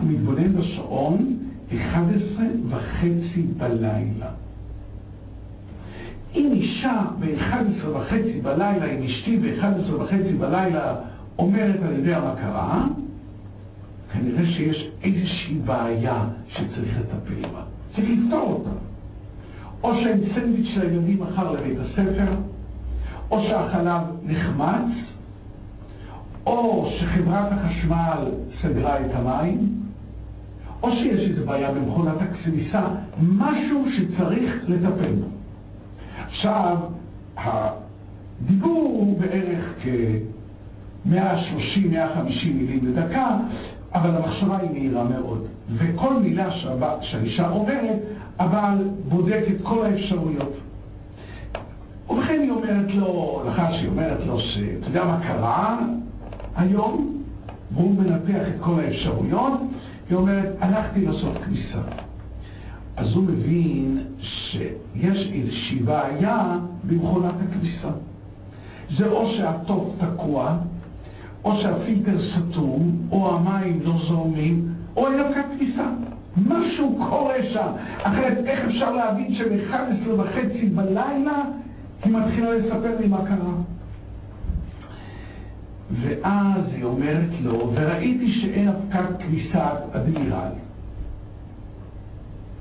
הוא 0.00 0.08
מתבונן 0.08 0.52
בשעון, 0.52 1.36
11 1.76 2.46
וחצי 2.68 3.42
בלילה. 3.56 4.30
אם 6.34 6.50
אישה 6.52 7.02
ב-11 7.20 7.88
וחצי 7.88 8.40
בלילה, 8.42 8.86
אם 8.86 9.02
אשתי 9.02 9.36
ב-11 9.36 9.94
וחצי 10.02 10.32
בלילה 10.32 10.94
אומרת, 11.42 11.80
יודע 11.96 12.20
מה 12.20 12.34
קרה, 12.36 12.86
כנראה 14.12 14.46
שיש 14.46 14.90
איזושהי 15.02 15.54
בעיה 15.64 16.24
שצריך 16.48 16.98
לטפל 17.00 17.48
בה. 17.52 17.62
צריך 17.94 18.08
לפתור 18.10 18.52
אותה. 18.52 18.70
או 19.82 19.94
שאין 19.94 20.20
סנדוויץ' 20.34 20.76
לילדים 20.76 21.20
מחר 21.22 21.52
לבית 21.52 21.78
הספר, 21.78 22.34
או 23.30 23.42
שהחלב 23.42 24.02
נחמץ, 24.22 24.92
או 26.46 26.90
שחברת 26.98 27.52
החשמל 27.52 28.30
סגרה 28.62 29.00
את 29.00 29.10
המים, 29.14 29.82
או 30.82 30.90
שיש 30.92 31.30
איזו 31.30 31.46
בעיה 31.46 31.72
במכונת 31.72 32.16
הכניסה, 32.20 32.82
משהו 33.22 33.84
שצריך 33.96 34.64
לטפל 34.68 35.12
בו. 35.12 35.26
עכשיו, 36.26 36.76
הדיבור 37.36 38.96
הוא 39.00 39.20
בערך 39.20 39.74
כ-130-150 41.04 42.46
מילים 42.46 42.80
לדקה, 42.82 43.36
אבל 43.94 44.10
המחשבה 44.16 44.58
היא 44.58 44.70
מהירה 44.70 45.04
מאוד. 45.04 45.46
וכל 45.76 46.14
מילה 46.14 46.50
שהאישה 47.00 47.50
אומרת, 47.50 47.98
הבעל 48.38 48.88
בודק 49.08 49.42
את 49.56 49.62
כל 49.62 49.86
האפשרויות. 49.86 50.52
ובכן 52.10 52.40
היא 52.42 52.50
אומרת 52.50 52.90
לו, 52.94 53.42
לאחר 53.46 53.76
שהיא 53.76 53.88
אומרת 53.88 54.26
לו 54.26 54.38
שאתה 54.40 54.86
יודע 54.86 55.04
מה 55.04 55.20
קרה 55.22 55.78
היום, 56.56 57.22
והוא 57.72 57.94
מנתח 57.94 58.48
את 58.48 58.60
כל 58.60 58.80
האפשרויות, 58.80 59.60
היא 60.10 60.16
אומרת, 60.16 60.56
הלכתי 60.60 61.06
לעשות 61.06 61.36
כניסה. 61.44 61.80
אז 62.96 63.06
הוא 63.14 63.22
מבין 63.22 63.98
שיש 64.18 65.30
איזושהי 65.32 65.78
בעיה 65.78 66.58
במכונת 66.84 67.34
הכניסה. 67.48 67.88
זה 68.98 69.06
או 69.06 69.32
שהטוב 69.36 69.96
תקוע, 69.98 70.56
או 71.44 71.62
שהפילטר 71.62 72.18
סתום, 72.30 72.92
או 73.10 73.36
המים 73.36 73.80
לא 73.82 73.92
זורמים, 74.08 74.68
או 74.96 75.06
אין 75.06 75.20
אבקת 75.20 75.44
כניסה. 75.58 75.88
משהו 76.36 76.98
קורה 77.10 77.34
שם. 77.52 77.68
אחרת, 78.02 78.38
איך 78.46 78.60
אפשר 78.68 78.92
להבין 78.92 79.34
שב-11 79.34 80.10
וחצי 80.18 80.66
בלילה 80.66 81.42
היא 82.04 82.12
מתחילה 82.12 82.54
לספר 82.54 82.96
לי 83.00 83.08
מה 83.08 83.26
קרה? 83.26 83.54
ואז 86.00 86.62
היא 86.74 86.84
אומרת 86.84 87.30
לו, 87.42 87.72
וראיתי 87.74 88.32
שאין 88.40 88.68
אבקת 88.68 89.18
כניסת 89.18 89.76
אדמירל. 89.92 90.52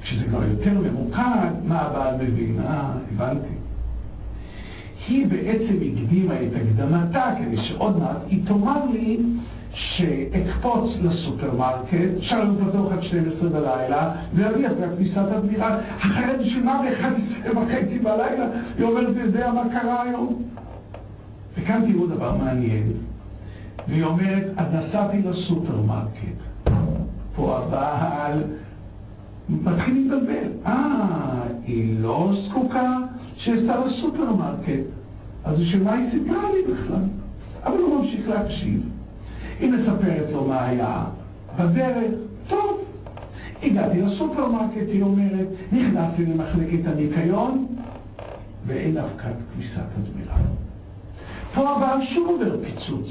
כשזה 0.02 0.26
כבר 0.26 0.44
יותר 0.44 0.74
ממוקד, 0.80 1.52
מה 1.64 1.80
הבעל 1.82 2.16
מבין? 2.16 2.60
אה, 2.60 2.92
הבנתי. 3.14 3.61
היא 5.12 5.28
בעצם 5.28 5.74
הקדימה 5.74 6.34
את 6.34 6.56
הקדמתה 6.56 7.34
כדי 7.40 7.58
שעוד 7.68 8.00
מעט 8.00 8.18
היא 8.28 8.40
תאמר 8.48 8.86
לי 8.92 9.18
שאקפוץ 9.74 10.92
לסופרמרקט, 11.02 11.94
הוא 12.32 12.70
פתוח 12.70 12.92
עד 12.92 13.04
12 13.04 13.50
בלילה, 13.50 14.12
ואביא 14.36 14.68
את 14.68 14.72
כביסת 14.98 15.18
אדמירל. 15.18 15.78
אחרת 15.98 16.40
בשביל 16.40 16.64
מה 16.64 16.82
ב-11 16.82 17.58
וחצי 17.58 18.00
בלילה? 18.00 18.46
היא 18.78 18.86
אומרת, 18.86 19.16
יודע 19.16 19.52
מה 19.54 19.64
קרה 19.72 20.04
היום? 20.04 20.44
וכאן 21.58 21.92
תראו 21.92 22.08
דבר 22.08 22.38
מעניין. 22.38 22.94
והיא 23.88 24.04
אומרת, 24.04 24.44
אז 24.58 24.66
נסעתי 24.74 25.18
לסופרמרקט. 25.22 26.38
פה 27.36 27.58
הבעל 27.58 28.44
מתחיל 29.50 29.94
להתבלבל. 29.94 30.52
אה, 30.66 31.42
היא 31.66 31.96
לא 32.00 32.34
זקוקה 32.48 32.98
שיצא 33.38 33.76
לסופרמרקט. 33.86 35.01
אז 35.46 35.60
בשביל 35.60 35.84
מה 35.84 35.94
היא 35.94 36.12
סיפרה 36.12 36.52
לי 36.52 36.74
בכלל? 36.74 37.04
אבל 37.64 37.78
הוא 37.78 38.02
ממשיך 38.02 38.30
להקשיב. 38.30 38.90
היא 39.60 39.72
מספרת 39.72 40.32
לו 40.32 40.46
מה 40.48 40.66
היה 40.66 41.04
בדרך. 41.60 42.12
טוב, 42.48 42.82
הגעתי 43.64 44.02
לסופרמרקט, 44.02 44.88
היא 44.88 45.02
אומרת, 45.04 45.48
נכנסתי 45.72 46.26
למחלקת 46.26 46.86
הניקיון, 46.86 47.66
ואין 48.66 48.98
אבקת 48.98 49.36
כביסת 49.54 49.88
הדמירה. 49.98 50.38
פה 51.54 51.70
הבעל 51.70 52.00
שוב 52.14 52.42
פיצוץ. 52.64 53.08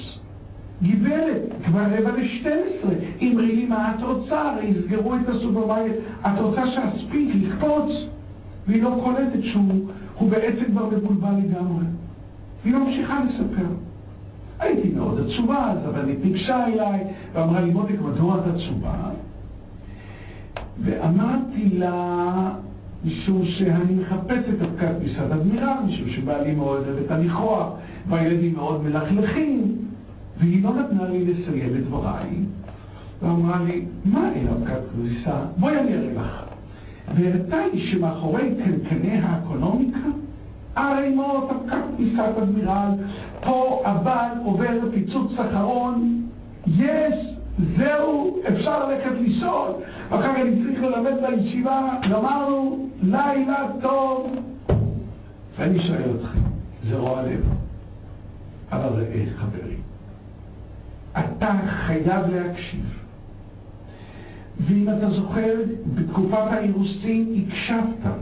גברת, 0.82 1.42
כבר 1.64 1.80
רבע 1.80 2.10
ל-12, 2.10 2.88
אמרי 3.22 3.56
לי 3.56 3.66
מה 3.66 3.94
את 3.94 4.02
רוצה, 4.02 4.40
הרי 4.40 4.66
יסגרו 4.66 5.14
את 5.14 5.28
הסופרמרקט, 5.28 5.94
את 6.20 6.38
רוצה 6.40 6.62
שאספיק 6.66 7.34
לקפוץ? 7.34 7.92
והיא 8.66 8.82
לא 8.82 9.00
קולטת 9.04 9.42
שהוא 9.42 10.30
בעצם 10.30 10.64
כבר 10.70 10.86
מבולבל 10.86 11.34
לגמרי. 11.44 11.84
והיא 12.62 12.74
ממשיכה 12.74 13.20
לספר. 13.24 13.66
הייתי 14.58 14.88
מאוד 14.88 15.20
עצובה 15.20 15.70
אז, 15.70 15.78
אבל 15.88 16.08
היא 16.08 16.16
ניגשה 16.24 16.66
אליי 16.66 17.04
ואמרה 17.32 17.60
לי, 17.60 17.70
מותק, 17.70 18.00
מדוע 18.00 18.38
את 18.38 18.54
עצובה? 18.54 19.10
ואמרתי 20.84 21.68
לה, 21.78 22.50
משום 23.04 23.42
שאני 23.46 23.94
מחפשת 23.94 24.62
אבקת 24.62 24.94
מסעד 25.04 25.32
אדמירל, 25.32 25.76
משום 25.86 26.08
שבעלי 26.10 26.54
מאוד 26.54 26.82
אוהב 26.86 26.98
את 27.04 27.10
הניחוח, 27.10 27.72
והילדים 28.08 28.54
מאוד 28.54 28.82
מלכלכים. 28.84 29.76
והיא 30.38 30.64
לא 30.64 30.74
נתנה 30.74 31.08
לי 31.08 31.24
לסיים 31.24 31.76
את 31.76 31.86
דבריי, 31.86 32.30
ואמרה 33.22 33.62
לי, 33.62 33.84
מה 34.04 34.32
אין 34.32 34.48
אבקת 34.48 34.80
כביסה? 34.92 35.40
בואי 35.56 35.80
אני 35.80 35.94
אראה 35.94 36.12
לך. 36.12 36.44
והראתה 37.14 37.56
לי 37.72 37.90
שמאחורי 37.90 38.54
קנקני 38.64 39.18
האקונומיקה, 39.18 39.98
ערימות 40.80 41.50
אבקת 41.50 41.76
כביסת 41.96 42.38
אדמירל, 42.42 42.90
פה 43.40 43.82
הבעל 43.84 44.38
עובר 44.44 44.90
פיצוץ 44.94 45.32
אחרון, 45.38 46.26
יש, 46.66 47.14
זהו, 47.76 48.38
אפשר 48.48 48.88
ללכת 48.88 49.12
לישון, 49.20 49.72
ואחר 50.08 50.22
כך 50.22 50.38
אני 50.40 50.62
צריך 50.62 50.82
ללמד 50.82 51.12
בישיבה, 51.26 51.90
גמרנו, 52.10 52.88
לילה 53.02 53.66
טוב. 53.82 54.36
ואני 55.58 55.86
שואל 55.86 56.16
אתכם, 56.16 56.38
זה 56.88 56.96
רוע 56.96 57.22
לב, 57.22 57.44
אבל 58.72 59.02
ראה 59.02 59.24
חברים. 59.36 59.80
אתה 61.18 61.52
חייב 61.86 62.26
להקשיב. 62.32 63.00
ואם 64.60 64.88
אתה 64.88 65.10
זוכר, 65.10 65.54
בתקופת 65.94 66.52
האירוסין 66.52 67.44
הקשבת. 67.48 68.12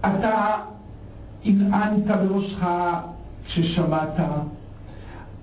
אתה 0.00 0.54
הנענת 1.44 2.06
בראשך 2.06 2.64
כששמעת, 3.46 4.20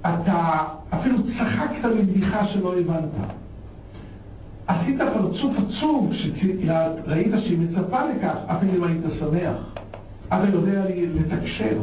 אתה 0.02 0.66
אפילו 0.94 1.18
צחקת 1.24 1.86
מבדיחה 1.86 2.48
שלא 2.48 2.78
הבנת. 2.78 3.10
עשית 4.68 4.98
פרצוף 5.14 5.54
עצוב 5.58 6.12
כשראית 6.14 7.32
שהיא 7.44 7.58
מצפה 7.60 8.00
לכך, 8.06 8.36
אפילו 8.48 8.74
אם 8.76 8.84
היית 8.84 9.04
שמח. 9.20 9.74
אתה 10.28 10.48
יודע 10.54 10.84
לתקשר. 11.16 11.78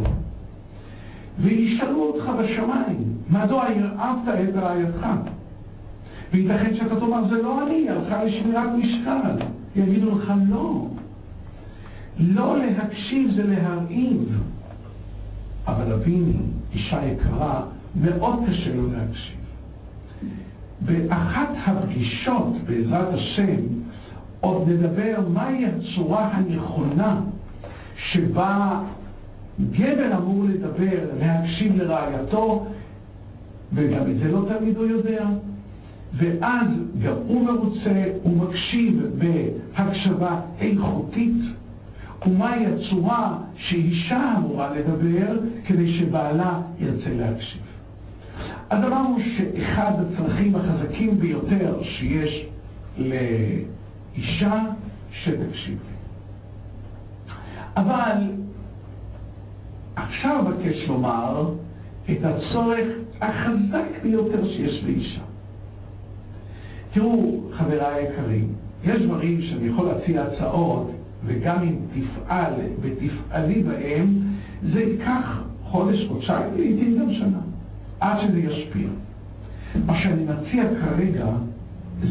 וישאלו 1.39 2.03
אותך 2.03 2.25
בשמיים, 2.39 3.03
מדוע 3.31 3.65
הרעבת 3.65 4.29
את 4.29 4.57
רעייתך? 4.57 5.07
וייתכן 6.33 6.77
שאתה 6.77 7.01
תאמר, 7.01 7.29
זה 7.29 7.43
לא 7.43 7.67
אני, 7.67 7.91
הלכה 7.91 8.25
לשמירת 8.25 8.69
משקל. 8.79 9.45
יגידו 9.77 10.19
לך, 10.19 10.33
לא. 10.49 10.87
לא 12.19 12.57
להקשיב 12.59 13.31
זה 13.37 13.43
להרעיב. 13.43 14.41
אבל 15.67 15.93
אביני, 15.93 16.33
אישה 16.75 17.07
יקרה, 17.07 17.63
מאוד 18.01 18.39
קשה 18.49 18.75
לו 18.75 18.93
להקשיב. 18.93 19.37
באחת 20.81 21.49
הפגישות, 21.67 22.55
בעזרת 22.67 23.15
השם, 23.15 23.57
עוד 24.41 24.69
נדבר 24.69 25.21
מהי 25.29 25.65
הצורה 25.67 26.29
הנכונה 26.33 27.21
שבה 28.13 28.83
גבר 29.73 30.17
אמור 30.19 30.45
לדבר, 30.45 30.99
להקשיב 31.21 31.77
לרעייתו, 31.77 32.67
וגם 33.73 34.11
את 34.11 34.19
זה 34.19 34.33
לא 34.33 34.45
תמיד 34.49 34.77
הוא 34.77 34.87
יודע. 34.87 35.27
ואז 36.17 36.67
גם 37.03 37.15
הוא 37.27 37.45
מרוצה, 37.45 38.05
הוא 38.23 38.37
מקשיב 38.37 39.03
בהקשבה 39.19 40.41
איכותית, 40.61 41.43
ומהי 42.27 42.67
הצורה 42.67 43.39
שאישה 43.57 44.35
אמורה 44.37 44.71
לדבר 44.75 45.39
כדי 45.67 45.99
שבעלה 45.99 46.61
ירצה 46.79 47.11
להקשיב. 47.11 47.63
אז 48.71 48.85
אמרנו 48.85 49.19
שאחד 49.37 49.93
הצרכים 50.01 50.57
החזקים 50.57 51.19
ביותר 51.19 51.83
שיש 51.83 52.47
לאישה 52.99 54.63
שתקשיב. 55.13 55.79
אבל 57.77 58.17
עכשיו 59.97 60.45
אבקש 60.49 60.89
לומר 60.89 61.51
את 62.11 62.25
הצורך 62.25 62.87
החזק 63.21 64.03
ביותר 64.03 64.49
שיש 64.49 64.85
לאישה. 64.85 65.21
תראו, 66.93 67.41
חבריי 67.53 68.07
היקרים, 68.07 68.53
יש 68.85 69.03
דברים 69.03 69.43
שאני 69.43 69.69
יכול 69.69 69.87
להציע 69.87 70.23
הצעות, 70.23 70.91
וגם 71.27 71.63
אם 71.63 71.77
תפעל 71.95 72.53
ותפעלי 72.81 73.63
בהם, 73.63 74.07
זה 74.73 74.81
ייקח 74.81 75.43
חודש, 75.65 76.07
חודשיים, 76.09 76.55
לעיתים 76.57 76.99
גם 76.99 77.13
שנה, 77.15 77.39
עד 78.01 78.19
שזה 78.21 78.39
ישפיע. 78.39 78.89
מה 79.87 80.01
שאני 80.03 80.25
מציע 80.25 80.65
כרגע, 80.81 81.27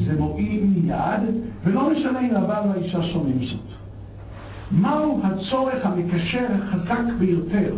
זה 0.06 0.20
מועיל 0.20 0.64
מיד, 0.64 1.36
ולא 1.64 1.92
משנה 1.92 2.20
אם 2.20 2.36
הבעל 2.36 2.70
והאישה 2.70 3.04
שומעים 3.04 3.40
זאת. 3.40 3.76
מהו 4.72 5.22
הצורך 5.24 5.86
המקשר 5.86 6.46
החזק 6.54 7.14
ביותר, 7.20 7.76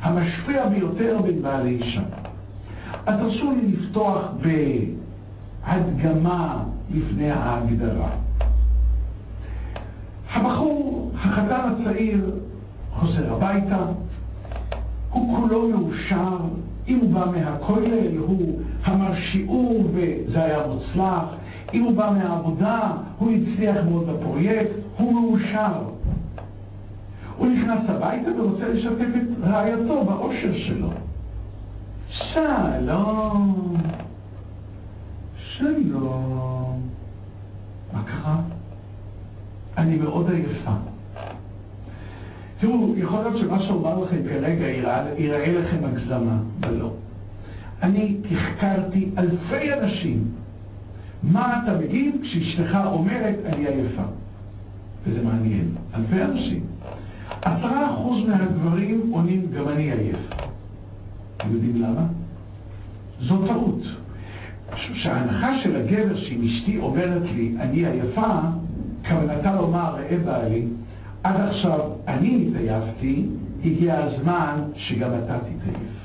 המשפיע 0.00 0.68
ביותר 0.68 1.20
בין 1.22 1.42
בעל 1.42 1.62
לאישה? 1.62 2.02
אז 3.06 3.20
תרשו 3.20 3.52
לי 3.52 3.72
לפתוח 3.72 4.32
בהדגמה 5.66 6.64
לפני 6.94 7.30
ההגדרה. 7.30 8.10
הבחור, 10.38 11.10
החתן 11.14 11.60
הצעיר, 11.72 12.30
חוזר 12.92 13.32
הביתה, 13.32 13.86
הוא 15.10 15.36
כולו 15.36 15.68
מאושר, 15.68 16.38
אם 16.88 16.98
הוא 16.98 17.10
בא 17.14 17.26
מהכולל, 17.36 18.16
הוא 18.18 18.60
אמר 18.88 19.12
שיעור 19.32 19.84
וזה 19.94 20.44
היה 20.44 20.58
מוצלח, 20.66 21.24
אם 21.74 21.82
הוא 21.82 21.96
בא 21.96 22.12
מהעבודה, 22.18 22.92
הוא 23.18 23.30
הצליח 23.30 23.76
מאוד 23.90 24.06
בפרויקט, 24.10 24.70
הוא 24.96 25.12
מאושר. 25.12 25.72
הוא 27.36 27.46
נכנס 27.46 27.80
הביתה 27.88 28.30
ורוצה 28.40 28.68
לשתף 28.68 29.16
את 29.16 29.44
רעייתו 29.44 30.04
באושר 30.04 30.52
שלו. 30.66 30.88
שלום. 32.10 33.76
שלום. 35.36 36.80
מה 37.92 38.02
קרה? 38.02 38.36
אני 39.78 39.96
מאוד 39.96 40.30
עייפה. 40.30 40.70
תראו, 42.60 42.94
יכול 42.96 43.20
להיות 43.20 43.36
שמה 43.40 43.62
שאומר 43.62 43.98
לכם 43.98 44.16
כרגע 44.28 44.66
ייראה 45.18 45.52
לכם 45.52 45.76
הגזמה, 45.84 46.38
ולא. 46.60 46.92
אני 47.82 48.16
תחקרתי 48.22 49.08
אלפי 49.18 49.74
אנשים. 49.74 50.24
מה 51.22 51.60
אתה 51.62 51.78
מגיב 51.78 52.14
כשאשתך 52.22 52.78
אומרת 52.86 53.34
אני 53.46 53.66
עייפה? 53.66 54.02
וזה 55.04 55.22
מעניין. 55.22 55.68
אלפי 55.94 56.22
אנשים. 56.22 56.60
עשרה 57.42 57.94
אחוז 57.94 58.28
מהגברים 58.28 59.10
עונים 59.10 59.46
גם 59.56 59.68
אני 59.68 59.92
עייף. 59.92 60.16
אתם 61.36 61.52
יודעים 61.52 61.82
למה? 61.82 62.06
זו 63.20 63.46
טעות. 63.46 63.82
שההנחה 64.94 65.62
של 65.62 65.76
הגבר 65.76 66.16
שאם 66.16 66.46
אשתי 66.46 66.78
אומרת 66.78 67.22
לי 67.22 67.54
אני 67.60 67.86
עייפה, 67.86 68.40
כוונתה 69.08 69.54
לומר, 69.54 69.94
ראה 69.94 70.16
בעלי, 70.24 70.66
עד 71.22 71.40
עכשיו 71.40 71.80
אני 72.08 72.48
התעייפתי, 72.48 73.26
הגיע 73.64 73.98
הזמן 73.98 74.60
שגם 74.76 75.10
אתה 75.24 75.38
תתעייף. 75.38 75.98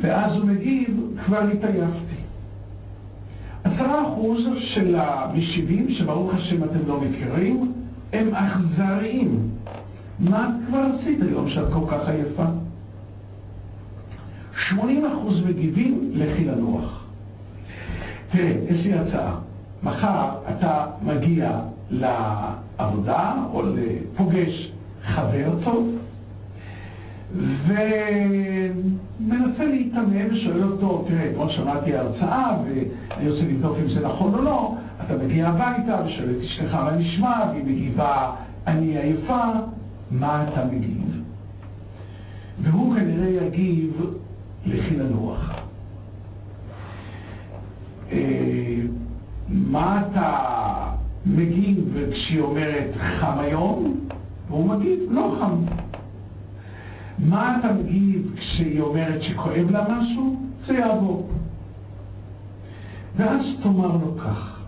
ואז 0.00 0.32
הוא 0.32 0.44
מגיב, 0.44 1.00
כבר 1.26 1.40
התעייפתי. 1.40 2.20
עשרה 3.64 4.08
אחוז 4.08 4.40
של 4.74 4.96
המשיבים, 4.98 5.86
שברוך 5.90 6.34
השם 6.34 6.64
אתם 6.64 6.78
לא 6.86 7.00
מכירים, 7.00 7.72
הם 8.12 8.34
אכזריים. 8.34 9.48
מה 10.18 10.48
כבר 10.66 10.86
עשית 11.00 11.22
היום 11.22 11.50
שאת 11.50 11.72
כל 11.72 11.86
כך 11.90 12.08
עייפה? 12.08 12.44
80% 14.70 14.74
מגיבים, 15.46 16.10
לכי 16.12 16.44
לנוח. 16.44 17.04
תראה, 18.32 18.52
יש 18.68 18.86
לי 18.86 18.94
הצעה. 18.94 19.49
מחר 19.82 20.28
אתה 20.48 20.86
מגיע 21.02 21.60
לעבודה 21.90 23.34
או 23.52 23.62
לפוגש 23.62 24.72
חבר 25.06 25.54
טוב 25.64 25.96
ומנסה 27.36 28.84
להתאמן 29.64 30.34
ושואל 30.34 30.64
אותו, 30.64 31.04
תראה, 31.08 31.30
אתמול 31.30 31.52
שמעתי 31.52 31.96
הרצאה 31.96 32.56
ואני 32.64 33.30
רוצה 33.30 33.42
לבדוק 33.42 33.76
אם 33.78 33.94
זה 33.94 34.08
נכון 34.08 34.34
או 34.34 34.42
לא, 34.42 34.74
אתה 35.06 35.14
מגיע 35.24 35.48
הביתה 35.48 36.02
ושואל 36.06 36.30
את 36.30 36.36
אשתך 36.44 36.74
מה 36.74 36.96
נשמע, 36.96 37.44
והיא 37.52 37.64
מגיבה, 37.64 38.30
אני 38.66 38.98
עייפה, 38.98 39.44
מה 40.10 40.48
אתה 40.48 40.64
מגיב? 40.64 41.22
והוא 42.62 42.94
כנראה 42.94 43.28
יגיב, 43.28 44.00
לכי 44.66 44.96
לנוח. 44.96 45.50
מה 49.50 50.02
אתה 50.02 50.36
מגיב 51.26 51.98
כשהיא 52.12 52.40
אומרת 52.40 52.90
חם 53.20 53.38
היום? 53.38 54.00
והוא 54.48 54.68
מגיב, 54.68 54.98
לא 55.10 55.36
חם. 55.40 55.54
מה 57.18 57.58
אתה 57.58 57.72
מגיב 57.72 58.34
כשהיא 58.36 58.80
אומרת 58.80 59.22
שכואב 59.22 59.70
לה 59.70 59.84
משהו? 59.88 60.36
זה 60.66 60.72
יעבור. 60.72 61.28
ואז 63.16 63.40
תאמר 63.62 63.96
לו 63.96 64.16
כך, 64.16 64.60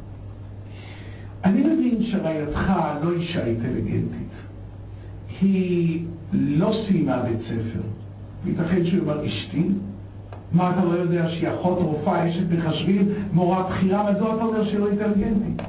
אני 1.44 1.60
מבין 1.60 2.02
שרעייתך 2.10 2.72
לא 3.02 3.12
אישה 3.12 3.44
אינטליגנטית. 3.44 4.32
היא 5.40 6.04
לא 6.32 6.74
סיימה 6.86 7.22
בית 7.22 7.38
ספר. 7.40 7.82
וייתכן 8.44 8.86
שהוא 8.86 9.00
אומר 9.00 9.26
אשתי, 9.26 9.68
מה 10.54 10.70
אתה 10.70 10.84
לא 10.84 10.92
יודע 10.92 11.28
שהיא 11.28 11.48
אחות 11.48 11.78
רופאה, 11.78 12.28
אשת 12.28 12.44
מחשבים, 12.50 13.08
מורה 13.32 13.62
בכירה, 13.62 14.12
מדוע 14.12 14.34
אתה 14.34 14.44
אומר 14.44 14.64
שהיא 14.64 14.78
לא 14.78 14.88
אינטליגנטית? 14.88 15.62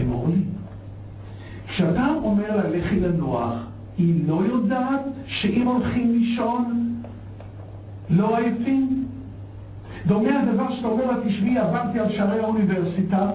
אמור 0.00 0.28
לי. 0.28 0.42
כשאתה 1.68 2.06
אומר 2.22 2.56
לה 2.56 2.68
לכי 2.68 3.00
לנוח, 3.00 3.52
היא 3.98 4.28
לא 4.28 4.42
יודעת 4.46 5.00
שאם 5.26 5.66
הולכים 5.66 6.12
לישון 6.12 6.94
לא 8.10 8.36
עייפים? 8.36 9.04
דומה 10.06 10.40
הדבר 10.40 10.74
שאתה 10.76 10.88
אומר 10.88 11.06
לה, 11.06 11.16
תשמעי, 11.24 11.58
עברתי 11.58 11.98
על 11.98 12.12
שערי 12.12 12.40
האוניברסיטה, 12.40 13.30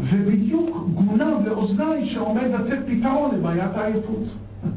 ובדיוק 0.00 0.88
גונב 0.94 1.46
לאוזניי 1.46 2.10
שעומד 2.14 2.42
לצאת 2.42 2.78
פתרון 2.86 3.34
לבעיית 3.34 3.74
העייפות. 3.74 4.24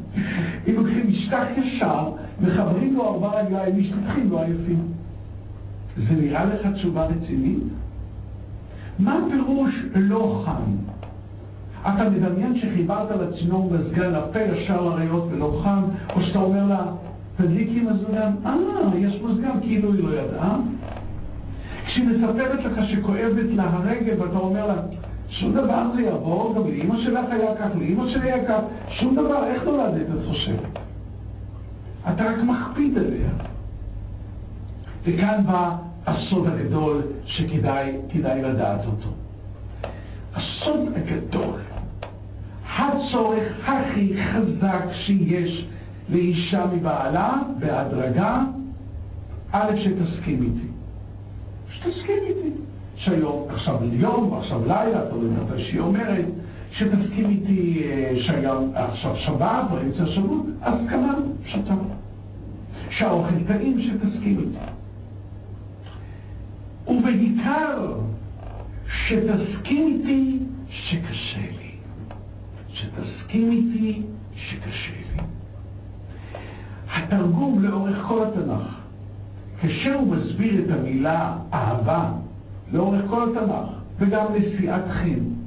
אם 0.68 0.74
לוקחים 0.74 1.08
משטח 1.08 1.44
ישר, 1.56 2.10
מחברים 2.40 2.96
לו 2.96 3.08
ארבע 3.08 3.40
רגליים, 3.40 3.78
משתתחים 3.78 4.30
לו 4.30 4.38
עייפים. 4.38 4.82
זה 5.96 6.14
נראה 6.14 6.44
לך 6.44 6.66
תשובה 6.74 7.06
רצינית? 7.06 7.62
מה 8.98 9.20
פירוש 9.30 9.74
לא 9.94 10.42
חם? 10.44 10.72
אתה 11.80 12.10
מדמיין 12.10 12.60
שחיברת 12.60 13.10
לצינור 13.10 13.70
מזגן 13.72 14.10
לפה 14.12 14.38
ישר 14.40 14.80
לריאות 14.84 15.28
ולא 15.30 15.60
חם, 15.64 15.82
או 16.14 16.22
שאתה 16.22 16.38
אומר 16.38 16.66
לה, 16.66 16.86
תדליקי 17.36 17.80
מזגן, 17.80 18.32
אה, 18.46 18.54
יש 18.98 19.22
מזגן, 19.22 19.60
כאילו 19.60 19.92
היא 19.92 20.04
לא 20.04 20.10
ידעה. 20.20 20.58
כשהיא 21.86 22.08
מספרת 22.08 22.64
לך 22.64 22.88
שכואבת 22.90 23.50
לה 23.50 23.70
הרגל 23.70 24.22
ואתה 24.22 24.38
אומר 24.38 24.66
לה, 24.66 24.74
שום 25.28 25.52
דבר 25.52 25.82
זה 25.94 26.02
יעבור, 26.02 26.54
גם 26.54 26.62
לאמא 26.70 27.04
שלך 27.04 27.30
היה 27.30 27.56
כך, 27.56 27.68
לאמא 27.80 28.10
שלי 28.10 28.32
היה 28.32 28.44
כך, 28.48 28.60
שום 29.00 29.14
דבר, 29.14 29.44
איך 29.46 29.64
נולדת, 29.64 30.06
את 30.06 30.28
חושבת? 30.28 30.87
אתה 32.12 32.24
רק 32.24 32.36
מכפיד 32.44 32.98
עליה. 32.98 33.30
וכאן 35.04 35.42
בא 35.46 35.76
הסוד 36.06 36.46
הגדול 36.46 37.02
שכדאי 37.26 38.42
לדעת 38.42 38.86
אותו. 38.86 39.08
הסוד 40.34 40.88
הגדול, 40.96 41.60
הצורך 42.76 43.68
הכי 43.68 44.14
חזק 44.32 44.84
שיש 45.06 45.66
לאישה 46.08 46.66
מבעלה, 46.72 47.36
בהדרגה, 47.58 48.42
א', 49.52 49.70
שתסכים 49.84 50.42
איתי. 50.42 50.68
שתסכים 51.72 52.18
איתי. 52.26 52.50
שהיום, 52.96 53.46
עכשיו 53.50 53.84
יום, 53.84 54.38
עכשיו 54.38 54.66
לילה, 54.66 55.00
תלוי 55.10 55.30
מתי 55.30 55.64
שהיא 55.64 55.80
אומרת, 55.80 56.24
שתסכים 56.78 57.30
איתי 57.30 57.82
אה, 57.84 58.12
שהיום, 58.26 58.72
עכשיו 58.74 59.16
שבת, 59.16 59.64
באמצע 59.70 60.02
השבוע, 60.02 60.38
הסכמה 60.62 61.14
פשוטה. 61.44 61.74
שהאוכל 62.90 63.44
טעים, 63.46 63.80
שתסכים 63.80 64.38
איתי. 64.38 64.58
ובעיקר 66.88 67.94
שתסכים 69.06 69.86
איתי 69.86 70.38
שקשה 70.70 71.46
לי. 71.58 71.70
שתסכים 72.72 73.52
איתי 73.52 74.02
שקשה 74.34 74.92
לי. 75.16 75.22
התרגום 76.94 77.62
לאורך 77.62 78.04
כל 78.08 78.26
התנ"ך, 78.26 78.80
כאשר 79.60 79.94
הוא 79.94 80.16
מסביר 80.16 80.64
את 80.64 80.70
המילה 80.70 81.36
אהבה 81.52 82.10
לאורך 82.72 83.04
כל 83.10 83.28
התנ"ך, 83.30 83.68
וגם 83.98 84.26
נשיאת 84.34 84.84
חן, 84.88 85.37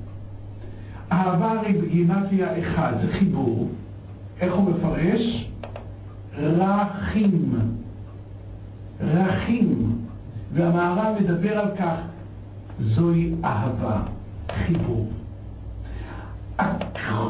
אהבה 1.11 1.61
בגימטריה 1.81 2.59
אחד, 2.59 2.93
זה 3.01 3.13
חיבור. 3.19 3.69
איך 4.41 4.53
הוא 4.53 4.71
מפרש? 4.71 5.47
רחים. 6.37 7.59
רחים. 9.01 9.97
והמהר"ל 10.53 11.23
מדבר 11.23 11.59
על 11.59 11.75
כך, 11.79 11.95
זוהי 12.79 13.33
אהבה, 13.43 14.01
חיבור. 14.65 15.09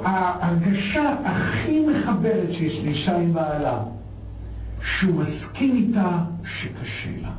ההרגשה 0.05 1.13
הכי 1.25 1.85
מחברת 1.85 2.49
שיש 2.51 2.85
לאישה 2.85 3.17
עם 3.17 3.33
בעלה, 3.33 3.79
שהוא 4.81 5.23
מסכים 5.23 5.75
איתה 5.75 6.17
שקשה 6.43 7.21
לה. 7.21 7.31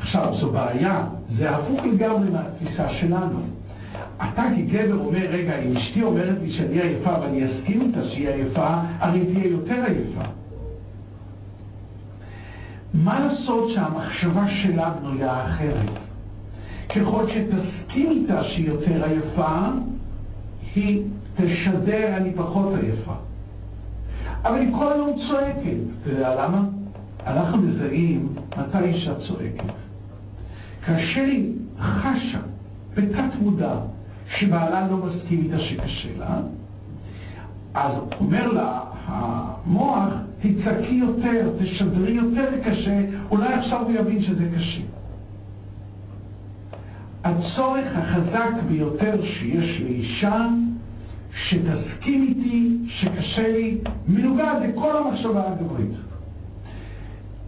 עכשיו, 0.00 0.34
זו 0.40 0.50
בעיה, 0.50 1.04
זה 1.38 1.50
הפוך 1.50 1.80
לגמרי 1.84 2.30
מהתפיסה 2.30 2.88
שלנו. 3.00 3.53
אתה 4.32 4.42
כגבר 4.56 4.98
אומר, 4.98 5.26
רגע, 5.30 5.58
אם 5.58 5.76
אשתי 5.76 6.02
אומרת 6.02 6.38
לי 6.42 6.52
שאני 6.52 6.80
עייפה 6.80 7.20
ואני 7.20 7.44
אסכים 7.44 7.80
איתה 7.80 8.04
שהיא 8.08 8.28
עייפה, 8.28 8.68
הרי 8.98 9.20
תהיה 9.24 9.46
יותר 9.46 9.84
עייפה. 9.86 10.22
מה 12.94 13.20
לעשות 13.20 13.70
שהמחשבה 13.74 14.44
שלה 14.62 14.90
בנויה 14.90 15.46
אחרת? 15.46 15.90
ככל 16.88 17.24
שתסכים 17.30 18.10
איתה 18.10 18.44
שהיא 18.44 18.66
יותר 18.68 19.04
עייפה, 19.04 19.58
היא 20.74 21.02
תשדר 21.36 22.16
אני 22.16 22.32
פחות 22.34 22.74
עייפה. 22.82 23.14
אבל 24.42 24.58
היא 24.58 24.72
כל 24.78 24.92
היום 24.92 25.18
צועקת. 25.28 25.76
אתה 26.02 26.10
יודע 26.10 26.44
למה? 26.44 26.64
אנחנו 27.26 27.58
מזהים 27.58 28.28
מתי 28.58 28.78
אישה 28.84 29.14
צועקת. 29.14 29.74
כאשר 30.86 31.20
היא 31.20 31.52
חשה 31.78 32.38
בתת 32.94 33.34
מודע 33.40 33.74
שבעלה 34.38 34.88
לא 34.90 34.96
מסכים 34.96 35.40
איתה 35.44 35.58
שקשה 35.58 36.08
לה, 36.18 36.40
אז 37.74 37.92
אומר 38.20 38.52
לה 38.52 38.80
המוח, 39.06 40.08
תצעקי 40.40 40.94
יותר, 40.94 41.50
תשדרי 41.58 42.12
יותר 42.12 42.50
קשה, 42.64 43.00
אולי 43.30 43.54
עכשיו 43.54 43.82
הוא 43.82 43.92
יבין 43.92 44.22
שזה 44.22 44.44
קשה. 44.56 44.80
הצורך 47.24 47.86
החזק 47.96 48.62
ביותר 48.68 49.24
שיש 49.24 49.80
לאישה, 49.80 50.48
שתסכים 51.48 52.22
איתי 52.28 52.76
שקשה 52.88 53.48
לי, 53.52 53.78
מנוגד 54.08 54.54
לכל 54.68 54.96
המחשבה 54.96 55.52
הגברית. 55.52 55.94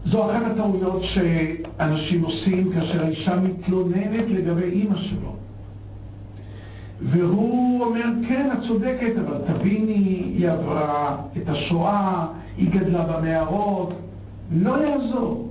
זו 0.04 0.30
אחת 0.30 0.42
הטעויות 0.52 1.02
שאנשים 1.14 2.22
עושים 2.22 2.72
כאשר 2.72 3.04
האישה 3.04 3.36
מתלוננת 3.36 4.28
לגבי 4.28 4.64
אימא 4.64 4.98
שלו. 4.98 5.45
והוא 7.02 7.84
אומר, 7.84 8.04
כן, 8.28 8.50
את 8.52 8.58
צודקת, 8.68 9.12
אבל 9.26 9.38
תביני, 9.46 10.22
היא 10.36 10.48
עברה 10.48 11.16
את 11.36 11.48
השואה, 11.48 12.26
היא 12.56 12.70
גדלה 12.70 13.04
במערות, 13.04 13.92
לא 14.52 14.84
יעזור. 14.84 15.48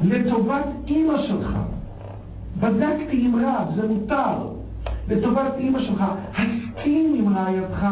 לטובת 0.00 0.66
אימא 0.86 1.14
שלך, 1.28 1.56
בדקתי 2.60 3.24
עם 3.24 3.36
רב, 3.36 3.74
זה 3.76 3.88
מותר. 3.88 4.48
לטובת 5.08 5.52
אימא 5.58 5.78
שלך, 5.80 6.04
הסכים 6.32 7.14
עם 7.18 7.36
רעייתך, 7.36 7.86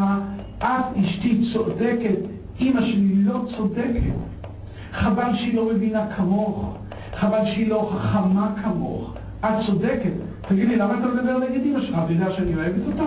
את 0.57 0.97
אשתי 0.97 1.43
צודקת, 1.53 2.19
אימא 2.59 2.81
שלי 2.81 3.15
לא 3.15 3.39
צודקת. 3.57 4.13
חבל 4.93 5.35
שהיא 5.35 5.55
לא 5.55 5.65
מבינה 5.65 6.07
כמוך, 6.15 6.77
חבל 7.19 7.45
שהיא 7.45 7.69
לא 7.69 7.91
חכמה 7.93 8.51
כמוך. 8.63 9.13
את 9.39 9.65
צודקת. 9.65 10.32
תגיד 10.47 10.67
לי, 10.67 10.75
למה 10.75 10.99
אתה 10.99 11.07
מדבר 11.07 11.37
נגד 11.37 11.65
אמא 11.65 11.81
שלך? 11.81 11.97
אתה 12.05 12.13
יודע 12.13 12.31
שאני 12.35 12.55
אוהבת 12.55 12.81
אותה? 12.87 13.03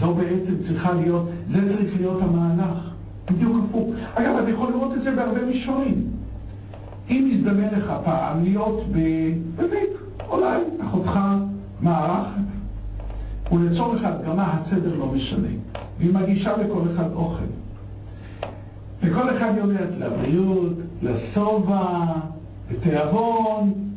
זו 0.00 0.14
בעצם 0.14 0.54
צריכה 0.68 0.92
להיות, 0.92 1.28
זה 1.52 1.76
צריך 1.76 1.96
להיות 1.96 2.22
המהלך. 2.22 2.90
בדיוק 3.30 3.56
הפוך. 3.68 3.90
אגב, 4.14 4.36
אתה 4.42 4.50
יכול 4.50 4.70
לראות 4.70 4.92
את 4.94 5.02
זה 5.02 5.10
בהרבה 5.10 5.44
מישורים. 5.44 6.04
אם 7.10 7.30
יזדמן 7.32 7.68
לך 7.78 7.92
פעם 8.04 8.44
להיות 8.44 8.80
באמת, 8.92 9.88
אולי 10.28 10.60
אחותך 10.86 11.18
מארחת, 11.82 12.40
ולצורך 13.52 14.04
ההדגמה 14.04 14.52
הסדר 14.54 14.96
לא 14.98 15.06
משנה. 15.06 15.48
והיא 15.98 16.14
מגישה 16.14 16.56
לכל 16.56 16.82
אחד 16.94 17.12
אוכל. 17.12 17.44
וכל 19.02 19.36
אחד 19.36 19.52
אומרת 19.62 19.90
לבריאות, 19.98 20.72
לשובע, 21.02 22.04
לתיאבון. 22.70 23.89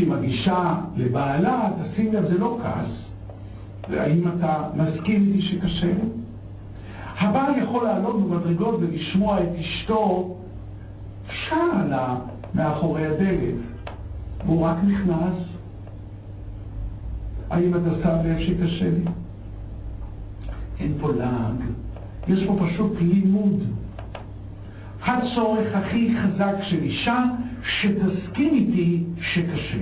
כשהיא 0.00 0.12
מגישה 0.12 0.74
לבעלה, 0.96 1.70
תשים 1.92 2.12
לב, 2.12 2.28
זה 2.28 2.38
לא 2.38 2.58
כעס. 2.62 2.90
האם 3.98 4.28
אתה 4.28 4.68
מסכים 4.76 5.26
איתי 5.26 5.42
שקשה 5.42 5.86
לי? 5.86 6.08
הבעל 7.18 7.62
יכול 7.62 7.84
לעלות 7.84 8.22
במדרגות 8.22 8.80
ולשמוע 8.80 9.42
את 9.42 9.48
אשתו 9.60 10.36
שרה 11.48 11.84
לה 11.88 12.16
מאחורי 12.54 13.06
הדלת, 13.06 13.54
והוא 14.46 14.66
רק 14.66 14.76
נכנס. 14.84 15.34
האם 17.50 17.74
אתה 17.74 17.90
שם 18.02 18.16
לב 18.24 18.38
שקשה 18.38 18.90
לי? 18.90 19.04
אין 20.80 20.92
פה 21.00 21.12
לעג. 21.12 21.60
יש 22.28 22.46
פה 22.46 22.56
פשוט 22.66 22.92
לימוד. 23.00 23.62
הצורך 25.04 25.74
הכי 25.74 26.14
חזק 26.22 26.54
של 26.70 26.82
אישה, 26.82 27.24
שתסכים 27.62 28.54
איתי 28.54 29.04
שקשה. 29.34 29.78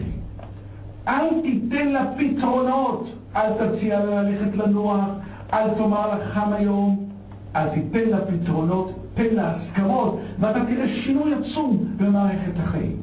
אל 1.08 1.40
תיתן 1.42 1.88
לה 1.88 2.04
פתרונות, 2.18 3.08
אל 3.36 3.52
תציע 3.52 4.04
לה 4.04 4.22
ללכת 4.22 4.56
לנוח, 4.56 5.04
אל 5.52 5.74
תאמר 5.74 6.08
לה 6.08 6.24
חם 6.34 6.52
היום, 6.52 7.08
אל 7.56 7.68
תיתן 7.68 8.10
לה 8.10 8.18
פתרונות, 8.20 8.92
תן 9.14 9.34
לה 9.34 9.54
הסכמות, 9.56 10.20
ואתה 10.38 10.58
תראה 10.66 10.86
שינוי 11.04 11.32
עצום 11.34 11.84
במערכת 11.96 12.52
החיים. 12.56 12.96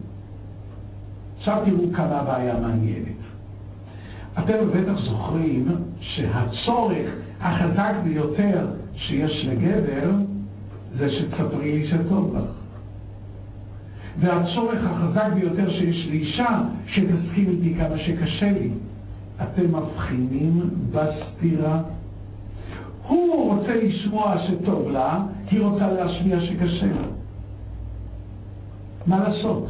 עכשיו 1.38 1.62
תראו 1.66 1.94
כמה 1.94 2.20
הבעיה 2.20 2.60
מעניינת. 2.60 3.16
אתם 4.40 4.54
בטח 4.74 5.00
זוכרים 5.06 5.68
שהצורך 6.00 7.10
החזק 7.42 7.94
ביותר 8.04 8.68
שיש 8.96 9.46
לגבר 9.46 10.12
זה 10.98 11.10
שתספרי 11.12 11.72
לי 11.72 11.88
שטוב 11.88 12.38
לך. 12.38 12.65
והצורך 14.20 14.80
החזק 14.84 15.34
ביותר 15.34 15.72
שיש 15.72 16.08
לאישה, 16.08 16.62
שתסכים 16.88 17.50
איתי 17.50 17.76
כמה 17.78 17.98
שקשה 17.98 18.52
לי. 18.52 18.70
אתם 19.42 19.76
מבחינים 19.76 20.70
בסתירה? 20.92 21.82
הוא 23.08 23.54
רוצה 23.54 23.76
לשמוע 23.76 24.36
שטוב 24.48 24.90
לה, 24.90 25.26
היא 25.52 25.62
רוצה 25.62 25.92
להשמיע 25.92 26.42
שקשה 26.42 26.86
לה. 26.86 27.08
מה 29.06 29.30
לעשות? 29.30 29.68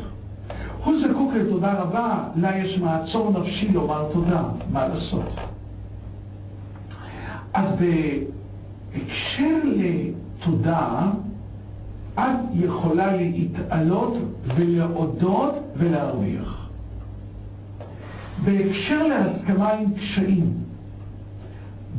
הוא 0.84 0.94
זקוק 1.08 1.34
לתודה 1.34 1.74
רבה, 1.74 2.24
לה 2.36 2.58
יש 2.58 2.80
מעצור 2.80 3.32
נפשי 3.40 3.68
לומר 3.68 4.06
תודה. 4.14 4.44
מה 4.72 4.88
לעשות? 4.88 5.36
אז 7.54 7.66
בהקשר 7.80 9.60
לתודה, 9.66 11.02
את 12.20 12.40
יכולה 12.54 13.16
להתעלות 13.16 14.18
ולהודות 14.56 15.54
ולהרוויח. 15.78 16.70
בהקשר 18.44 19.08
להסכמה 19.08 19.72
עם 19.72 19.94
קשיים, 19.94 20.54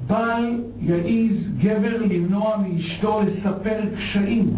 בעל 0.06 0.60
יעיז 0.80 1.36
גבר 1.58 2.02
למנוע 2.02 2.56
מאשתו 2.56 3.20
לספר 3.20 3.80
קשיים. 3.96 4.50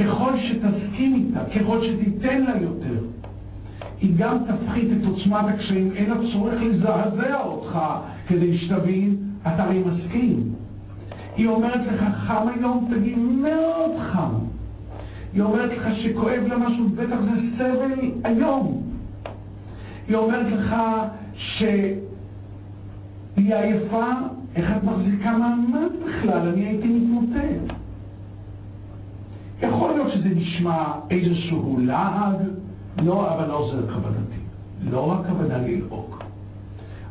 ככל 0.00 0.32
שתסכים 0.48 1.14
איתה, 1.14 1.44
ככל 1.44 1.80
שתיתן 1.86 2.42
לה 2.42 2.56
יותר, 2.60 3.04
היא 4.00 4.14
גם 4.16 4.38
תפחית 4.38 4.88
את 4.92 5.06
עוצמת 5.06 5.44
הקשיים, 5.54 5.92
אין 5.96 6.10
לה 6.10 6.16
צורך 6.32 6.62
לזעזע 6.62 7.40
אותך 7.40 7.78
כדי 8.26 8.58
שתבין, 8.58 9.16
אתה 9.42 9.64
הרי 9.64 9.82
מסכים. 9.86 10.63
היא 11.36 11.48
אומרת 11.48 11.80
לך, 11.86 12.04
חם 12.26 12.46
היום, 12.54 12.88
תגיד, 12.94 13.18
מאוד 13.18 13.90
חם. 14.12 14.34
היא 15.32 15.42
אומרת 15.42 15.70
לך 15.78 15.88
שכואב 16.02 16.42
לה 16.46 16.58
משהו, 16.58 16.88
בטח 16.88 17.16
זה 17.20 17.40
סבל 17.56 18.10
היום. 18.24 18.82
היא 20.08 20.16
אומרת 20.16 20.46
לך 20.52 20.76
שהיא 21.34 21.94
עייפה, 23.36 24.06
איך 24.56 24.70
את 24.76 24.84
מחזיקה 24.84 25.38
מעמד 25.38 25.90
בכלל? 26.06 26.48
אני 26.48 26.64
הייתי 26.64 26.88
מתמוטט. 26.88 27.74
יכול 29.62 29.90
להיות 29.90 30.12
שזה 30.12 30.28
נשמע 30.28 30.84
איזשהו 31.10 31.78
לעג, 31.80 32.36
לא, 33.02 33.34
אבל 33.34 33.48
לא 33.48 33.70
זה 33.74 33.92
כוונתי. 33.92 34.40
לא 34.90 35.14
הכוונה 35.20 35.58
ללעוג. 35.58 36.16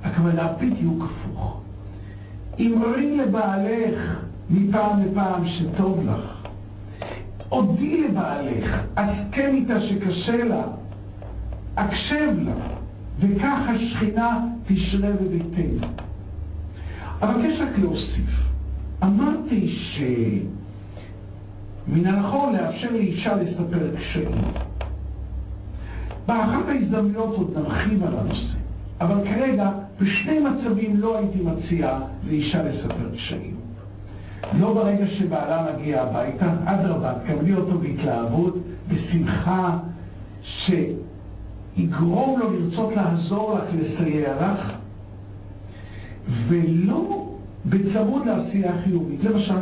הכוונה 0.03 0.47
בדיוק 0.61 1.03
הפוך. 1.03 1.62
אמרי 2.59 3.17
לבעלך 3.17 4.19
מפעם 4.49 5.03
לפעם 5.03 5.43
שטוב 5.47 6.09
לך. 6.09 6.47
הודי 7.49 8.07
לבעלך, 8.07 8.81
הסכם 8.97 9.51
איתה 9.53 9.73
שקשה 9.81 10.43
לה, 10.43 10.63
הקשב 11.77 12.29
לה, 12.45 12.53
וכך 13.19 13.59
השכינה 13.67 14.39
תשרה 14.67 15.11
בביתנו. 15.11 15.87
אבקש 17.21 17.59
רק 17.61 17.77
להוסיף, 17.77 18.29
אמרתי 19.03 19.75
שמן 21.87 22.05
הנכון 22.05 22.55
לאפשר 22.55 22.91
לאישה 22.91 23.35
לספר 23.35 23.95
קשיים. 23.97 24.41
באחת 26.27 26.67
ההזדמנויות 26.67 27.35
עוד 27.35 27.57
נרחיב 27.57 28.03
על 28.03 28.13
הנושא, 28.19 28.53
אבל 29.01 29.27
כרגע 29.27 29.69
בשני 30.01 30.39
מצבים 30.39 30.97
לא 30.97 31.17
הייתי 31.17 31.39
מציע 31.41 31.99
לאישה 32.27 32.63
לספר 32.63 33.15
קשיים. 33.15 33.55
לא 34.59 34.73
ברגע 34.73 35.07
שבעלה 35.07 35.67
מגיע 35.73 36.01
הביתה, 36.01 36.53
אדרבה, 36.65 37.13
תקבלי 37.23 37.53
אותו 37.53 37.77
בהתלהבות, 37.77 38.57
בשמחה, 38.87 39.77
שיגרום 40.43 42.39
לו 42.39 42.53
לרצות 42.53 42.95
לעזור 42.95 43.57
לך, 43.57 43.63
לסייע 43.73 44.35
לך, 44.35 44.71
ולא 46.47 47.29
בצמוד 47.65 48.25
לעשייה 48.25 48.71
חיובית. 48.83 49.23
למשל, 49.23 49.53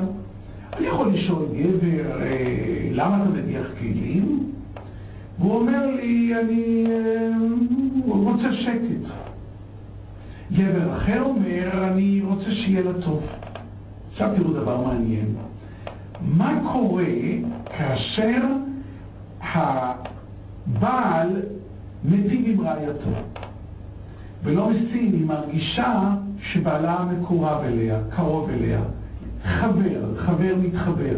אני 0.74 0.88
יכול 0.88 1.14
לשאול 1.14 1.46
גבר, 1.46 2.22
אה, 2.22 2.90
למה 2.92 3.24
אתה 3.24 3.30
מדיח 3.30 3.66
כלים? 3.80 4.52
והוא 5.40 5.56
אומר 5.56 5.86
לי, 5.96 6.34
אני 6.42 6.86
אה, 6.90 7.30
רוצה 8.08 8.54
שקט. 8.54 9.11
גבר 10.54 10.98
אחר 10.98 11.22
אומר, 11.22 11.88
אני 11.92 12.22
רוצה 12.26 12.52
שיהיה 12.52 12.82
לה 12.82 12.94
טוב. 13.06 13.24
עכשיו 14.12 14.30
תראו 14.36 14.54
דבר 14.54 14.88
מעניין. 14.88 15.36
מה 16.22 16.60
קורה 16.72 17.06
כאשר 17.78 18.42
הבעל 19.54 21.42
מטיב 22.06 22.42
עם 22.46 22.62
רעייתו? 22.68 23.10
ולא 24.44 24.70
מסין, 24.70 25.14
היא 25.14 25.26
מרגישה 25.26 26.10
שבעלה 26.52 27.06
מקורב 27.12 27.62
אליה, 27.64 28.00
קרוב 28.16 28.50
אליה. 28.50 28.82
חבר, 29.44 30.18
חבר 30.18 30.56
מתחבר. 30.62 31.18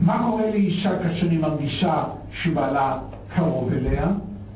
מה 0.00 0.26
קורה 0.30 0.50
לאישה 0.50 0.98
כאשר 1.02 1.30
היא 1.30 1.40
מרגישה 1.40 2.04
שבעלה 2.42 2.98
קרוב 3.34 3.72
אליה? 3.72 4.08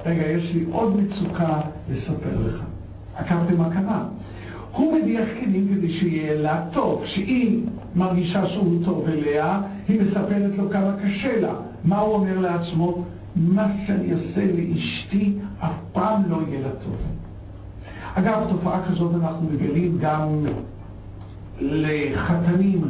רגע, 0.07 0.27
יש 0.27 0.55
לי 0.55 0.65
עוד 0.71 0.97
מצוקה 0.97 1.61
לספר 1.91 2.39
לך. 2.47 2.70
עקבתם 3.21 3.59
מה 3.59 3.71
קרה? 3.71 4.05
הוא 4.73 4.95
מדיח 4.95 5.29
כלים 5.41 5.69
כדי 5.75 5.93
שיהיה 5.99 6.35
לה 6.35 6.63
טוב, 6.73 7.03
שאם 7.07 7.61
מרגישה 7.97 8.47
שהוא 8.47 8.85
טוב 8.85 9.07
אליה, 9.09 9.61
היא 9.89 10.01
מספרת 10.01 10.53
לו 10.57 10.71
כמה 10.71 10.97
קשה 11.03 11.41
לה. 11.41 11.55
מה 11.85 11.99
הוא 11.99 12.15
אומר 12.15 12.39
לעצמו? 12.39 13.05
מה 13.37 13.67
שאני 13.87 14.13
אעשה 14.13 14.47
לאשתי 14.47 15.35
אף 15.59 15.73
פעם 15.93 16.23
לא 16.29 16.37
יהיה 16.49 16.61
לה 16.61 16.71
טוב. 16.85 16.97
אגב, 18.15 18.47
תופעה 18.49 18.81
כזאת 18.89 19.15
אנחנו 19.15 19.49
מגלים 19.53 19.99
גם 20.01 20.29
לחתנים 21.61 22.85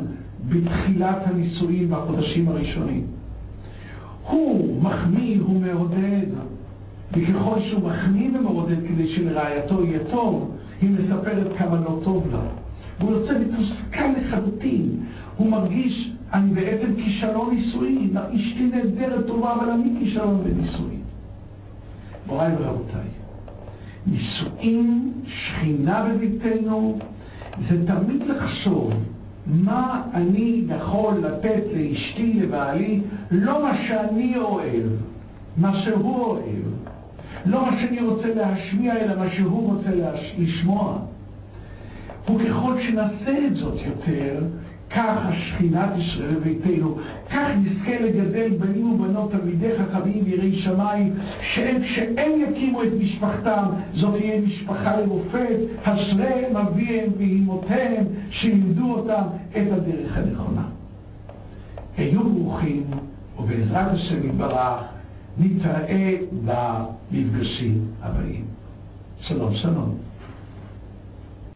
בתחילת 0.48 1.16
הנישואים 1.24 1.90
בחודשים 1.90 2.48
הראשונים. 2.48 3.06
הוא 4.26 4.82
מחמיא, 4.82 5.40
הוא 5.40 5.60
מעודד, 5.60 6.26
וככל 7.12 7.60
שהוא 7.70 7.90
מחמיא 7.90 8.30
ומעודד 8.38 8.86
כדי 8.88 9.14
שלרעייתו 9.14 9.84
יהיה 9.84 9.98
טוב, 10.10 10.56
היא 10.80 10.90
מספרת 10.90 11.56
כמה 11.58 11.76
לא 11.76 12.00
טוב 12.04 12.26
לה. 12.32 12.40
והוא 13.00 13.12
יוצא 13.12 13.32
מתוסכל 13.38 14.20
לחלוטין. 14.20 14.96
הוא 15.36 15.50
מרגיש, 15.50 16.10
אני 16.32 16.54
בעצם 16.54 16.94
כישלון 16.96 17.54
נישואי, 17.54 18.08
אשתי 18.14 18.70
נהדרת 18.72 19.26
טובה, 19.26 19.54
אבל 19.54 19.70
אני 19.70 19.90
כישלון 19.98 20.42
בנישואי. 20.44 20.96
מוריי 22.26 22.52
ורבותיי, 22.58 23.08
נישואים, 24.06 25.12
שכינה 25.26 26.08
בביתנו, 26.08 26.98
זה 27.68 27.86
תמיד 27.86 28.22
לחשוב 28.26 28.92
מה 29.46 30.02
אני 30.14 30.64
יכול 30.68 31.14
לתת 31.14 31.62
לאשתי, 31.76 32.32
לבעלי, 32.32 33.00
לא 33.30 33.62
מה 33.62 33.72
שאני 33.88 34.36
אוהב, 34.36 34.86
מה 35.56 35.82
שהוא 35.84 36.16
אוהב. 36.16 36.79
לא 37.46 37.66
מה 37.66 37.80
שאני 37.80 38.00
רוצה 38.00 38.34
להשמיע, 38.34 38.96
אלא 38.96 39.18
מה 39.18 39.30
שהוא 39.36 39.72
רוצה 39.72 39.90
להש... 39.94 40.34
לשמוע. 40.38 40.98
וככל 42.34 42.74
שנעשה 42.86 43.46
את 43.46 43.54
זאת 43.54 43.78
יותר, 43.86 44.44
כך 44.90 45.16
השכינה 45.24 45.92
תשרה 45.96 46.26
בביתנו, 46.28 46.96
כך 47.30 47.48
נזכה 47.56 47.98
לגדל 48.00 48.48
בנים 48.58 48.92
ובנות 48.92 49.32
תלמידי 49.32 49.68
חכמים 49.78 50.22
ויראי 50.24 50.62
שמיים, 50.62 51.14
שהם 51.54 51.82
כשהם 51.82 52.32
יקימו 52.48 52.82
את 52.82 52.92
משפחתם, 53.00 53.64
זאת 53.94 54.14
תהיה 54.18 54.40
משפחה 54.40 54.96
למופת, 55.00 55.56
אשריהם 55.82 56.56
אביהם 56.56 57.10
ואימותיהם, 57.18 58.04
שלימדו 58.30 58.94
אותם 58.94 59.22
את 59.50 59.72
הדרך 59.72 60.16
הנכונה. 60.16 60.62
היו 61.96 62.24
ברוכים, 62.24 62.82
ובעזרת 63.38 63.92
השם 63.92 64.28
יתברך, 64.28 64.99
נתראה 65.38 66.16
במפגשים 66.42 67.84
הבאים. 68.02 68.44
שלום 69.20 69.54
שלום. 69.56 70.09